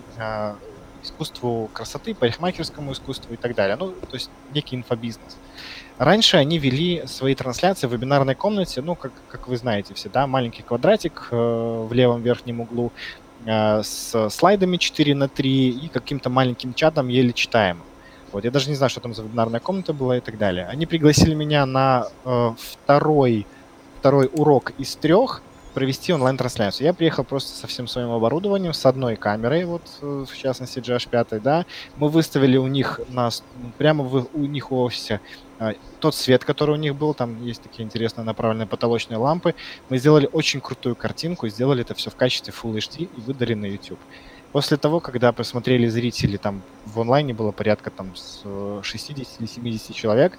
искусству 1.07 1.71
красоты, 1.73 2.15
парикмахерскому 2.15 2.93
искусству 2.93 3.33
и 3.35 3.37
так 3.37 3.55
далее. 3.55 3.77
Ну, 3.77 3.93
то 3.93 4.15
есть 4.15 4.31
некий 4.55 4.77
инфобизнес. 4.77 5.37
Раньше 5.99 6.37
они 6.37 6.59
вели 6.59 7.05
свои 7.07 7.35
трансляции 7.35 7.87
в 7.87 7.93
вебинарной 7.93 8.35
комнате, 8.35 8.83
ну, 8.83 8.95
как, 8.95 9.13
как 9.29 9.49
вы 9.49 9.57
знаете 9.57 9.95
все, 9.95 10.11
да, 10.11 10.27
маленький 10.27 10.63
квадратик 10.63 11.29
э, 11.31 11.87
в 11.89 11.93
левом 11.95 12.23
верхнем 12.23 12.61
углу 12.61 12.93
э, 13.47 13.83
с 13.83 14.29
слайдами 14.29 14.77
4 14.77 15.15
на 15.15 15.29
3 15.29 15.69
и 15.71 15.89
каким-то 15.89 16.29
маленьким 16.29 16.75
чатом 16.75 17.09
еле 17.09 17.33
читаемым. 17.33 17.87
Вот, 18.33 18.45
я 18.45 18.51
даже 18.51 18.69
не 18.69 18.75
знаю, 18.75 18.91
что 18.91 19.01
там 19.01 19.15
за 19.15 19.23
вебинарная 19.23 19.61
комната 19.61 19.95
была 19.95 20.19
и 20.19 20.21
так 20.21 20.37
далее. 20.37 20.67
Они 20.67 20.85
пригласили 20.85 21.35
меня 21.35 21.65
на 21.65 22.09
э, 22.25 22.51
второй, 22.59 23.47
второй 24.01 24.29
урок 24.35 24.73
из 24.77 24.97
трех, 24.97 25.41
провести 25.77 26.11
онлайн-трансляцию. 26.11 26.87
Я 26.87 26.95
приехал 26.95 27.23
просто 27.23 27.55
со 27.55 27.67
всем 27.67 27.87
своим 27.87 28.09
оборудованием, 28.09 28.73
с 28.73 28.87
одной 28.87 29.17
камерой, 29.17 29.67
вот 29.67 29.83
э, 30.01 30.25
в 30.27 30.35
частности 30.35 30.79
GH5, 30.79 31.41
да. 31.41 31.67
Мы 31.99 32.09
выставили 32.09 32.57
у 32.57 32.67
них 32.67 32.99
на, 33.11 33.29
прямо 33.77 34.03
в, 34.03 34.27
у 34.33 34.47
них 34.47 34.71
в 34.71 34.75
офисе 34.75 35.21
а, 35.59 35.75
тот 36.01 36.15
свет, 36.15 36.47
который 36.47 36.71
у 36.71 36.79
них 36.79 36.97
был, 36.97 37.13
там 37.13 37.45
есть 37.45 37.61
такие 37.61 37.85
интересные 37.85 38.25
направленные 38.25 38.67
потолочные 38.67 39.19
лампы. 39.19 39.55
Мы 39.91 39.99
сделали 39.99 40.31
очень 40.33 40.63
крутую 40.63 40.97
картинку, 40.97 41.47
сделали 41.49 41.83
это 41.83 41.93
все 41.93 42.09
в 42.09 42.17
качестве 42.17 42.55
Full 42.55 42.79
HD 42.79 43.11
и 43.15 43.21
выдали 43.21 43.53
на 43.53 43.67
YouTube. 43.67 44.01
После 44.53 44.79
того, 44.79 45.01
когда 45.01 45.31
посмотрели 45.33 45.89
зрители, 45.89 46.39
там 46.39 46.63
в 46.87 46.99
онлайне 46.99 47.35
было 47.35 47.53
порядка 47.53 47.91
там 47.91 48.15
60 48.15 49.11
э, 49.11 49.13
или 49.41 49.47
70 49.47 49.95
человек, 49.95 50.39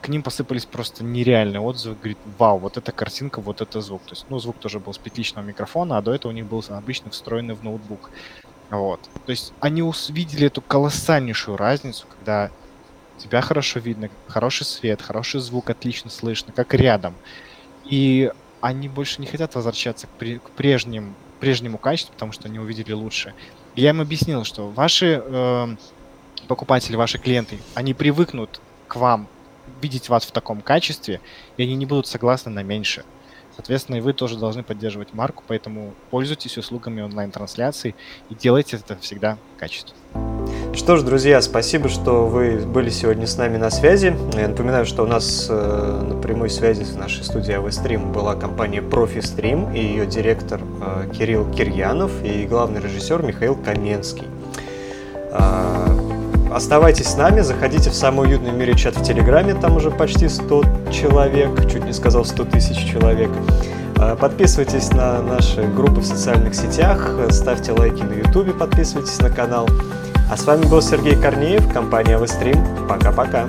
к 0.00 0.08
ним 0.08 0.22
посыпались 0.22 0.66
просто 0.66 1.04
нереальные 1.04 1.60
отзывы. 1.60 1.96
Говорит, 1.96 2.18
вау, 2.38 2.58
вот 2.58 2.76
эта 2.76 2.92
картинка, 2.92 3.40
вот 3.40 3.60
это 3.60 3.80
звук. 3.80 4.02
То 4.02 4.12
есть, 4.12 4.26
ну, 4.28 4.38
звук 4.38 4.58
тоже 4.58 4.80
был 4.80 4.92
с 4.92 4.98
петличного 4.98 5.44
микрофона, 5.44 5.98
а 5.98 6.02
до 6.02 6.12
этого 6.12 6.32
у 6.32 6.34
них 6.34 6.46
был 6.46 6.64
обычно 6.68 7.10
встроенный 7.10 7.54
в 7.54 7.62
ноутбук. 7.64 8.10
Вот. 8.70 9.00
То 9.26 9.30
есть 9.30 9.52
они 9.60 9.82
увидели 9.82 10.46
эту 10.46 10.60
колоссальнейшую 10.60 11.56
разницу, 11.56 12.06
когда 12.18 12.50
тебя 13.18 13.40
хорошо 13.40 13.80
видно, 13.80 14.10
хороший 14.26 14.66
свет, 14.66 15.00
хороший 15.00 15.40
звук, 15.40 15.70
отлично 15.70 16.10
слышно, 16.10 16.52
как 16.52 16.74
рядом. 16.74 17.14
И 17.84 18.32
они 18.60 18.88
больше 18.88 19.20
не 19.20 19.26
хотят 19.26 19.54
возвращаться 19.54 20.06
к, 20.06 20.10
при, 20.10 20.38
к 20.38 20.50
прежним, 20.50 21.14
прежнему 21.40 21.78
качеству, 21.78 22.12
потому 22.14 22.32
что 22.32 22.48
они 22.48 22.58
увидели 22.58 22.92
лучше. 22.92 23.34
И 23.74 23.82
я 23.82 23.90
им 23.90 24.00
объяснил, 24.00 24.44
что 24.44 24.68
ваши 24.68 25.22
э, 25.24 25.76
покупатели, 26.48 26.96
ваши 26.96 27.18
клиенты, 27.18 27.58
они 27.74 27.94
привыкнут 27.94 28.60
к 28.88 28.96
вам 28.96 29.28
видеть 29.80 30.08
вас 30.08 30.24
в 30.24 30.32
таком 30.32 30.60
качестве, 30.60 31.20
и 31.56 31.62
они 31.62 31.74
не 31.76 31.86
будут 31.86 32.06
согласны 32.06 32.50
на 32.50 32.62
меньше. 32.62 33.04
Соответственно, 33.56 33.96
и 33.96 34.00
вы 34.00 34.12
тоже 34.12 34.36
должны 34.36 34.62
поддерживать 34.62 35.14
марку, 35.14 35.44
поэтому 35.46 35.94
пользуйтесь 36.10 36.58
услугами 36.58 37.02
онлайн-трансляции 37.02 37.94
и 38.28 38.34
делайте 38.34 38.76
это 38.76 38.96
всегда 38.96 39.38
качественно. 39.58 39.96
Что 40.74 40.96
ж, 40.96 41.02
друзья, 41.02 41.40
спасибо, 41.40 41.88
что 41.88 42.26
вы 42.26 42.56
были 42.58 42.90
сегодня 42.90 43.28
с 43.28 43.38
нами 43.38 43.56
на 43.56 43.70
связи. 43.70 44.16
Я 44.36 44.48
напоминаю, 44.48 44.84
что 44.84 45.04
у 45.04 45.06
нас 45.06 45.46
э, 45.48 46.02
на 46.08 46.20
прямой 46.20 46.50
связи 46.50 46.82
с 46.82 46.96
нашей 46.96 47.22
студией 47.22 47.58
AVStream 47.58 48.12
была 48.12 48.34
компания 48.34 48.80
ProfiStream 48.80 49.72
и 49.72 49.78
ее 49.78 50.04
директор 50.04 50.60
э, 50.60 51.10
Кирилл 51.16 51.48
Кирьянов 51.52 52.10
и 52.24 52.46
главный 52.46 52.80
режиссер 52.80 53.22
Михаил 53.22 53.54
Каменский. 53.54 54.26
Э, 55.30 55.93
оставайтесь 56.54 57.08
с 57.08 57.16
нами, 57.16 57.40
заходите 57.40 57.90
в 57.90 57.94
самый 57.94 58.28
уютный 58.28 58.52
в 58.52 58.54
мире 58.54 58.74
чат 58.74 58.96
в 58.96 59.02
Телеграме, 59.02 59.54
там 59.54 59.76
уже 59.76 59.90
почти 59.90 60.28
100 60.28 60.64
человек, 60.90 61.70
чуть 61.70 61.84
не 61.84 61.92
сказал 61.92 62.24
100 62.24 62.44
тысяч 62.44 62.90
человек. 62.90 63.30
Э, 63.96 64.16
подписывайтесь 64.16 64.90
на 64.92 65.20
наши 65.20 65.62
группы 65.62 66.00
в 66.00 66.06
социальных 66.06 66.54
сетях, 66.54 67.10
ставьте 67.30 67.72
лайки 67.72 68.02
на 68.02 68.12
YouTube, 68.12 68.56
подписывайтесь 68.56 69.18
на 69.20 69.30
канал. 69.30 69.68
А 70.30 70.36
с 70.36 70.44
вами 70.44 70.64
был 70.66 70.80
Сергей 70.80 71.16
Корнеев, 71.16 71.72
компания 71.72 72.18
Вестрим. 72.18 72.64
Пока-пока. 72.88 73.46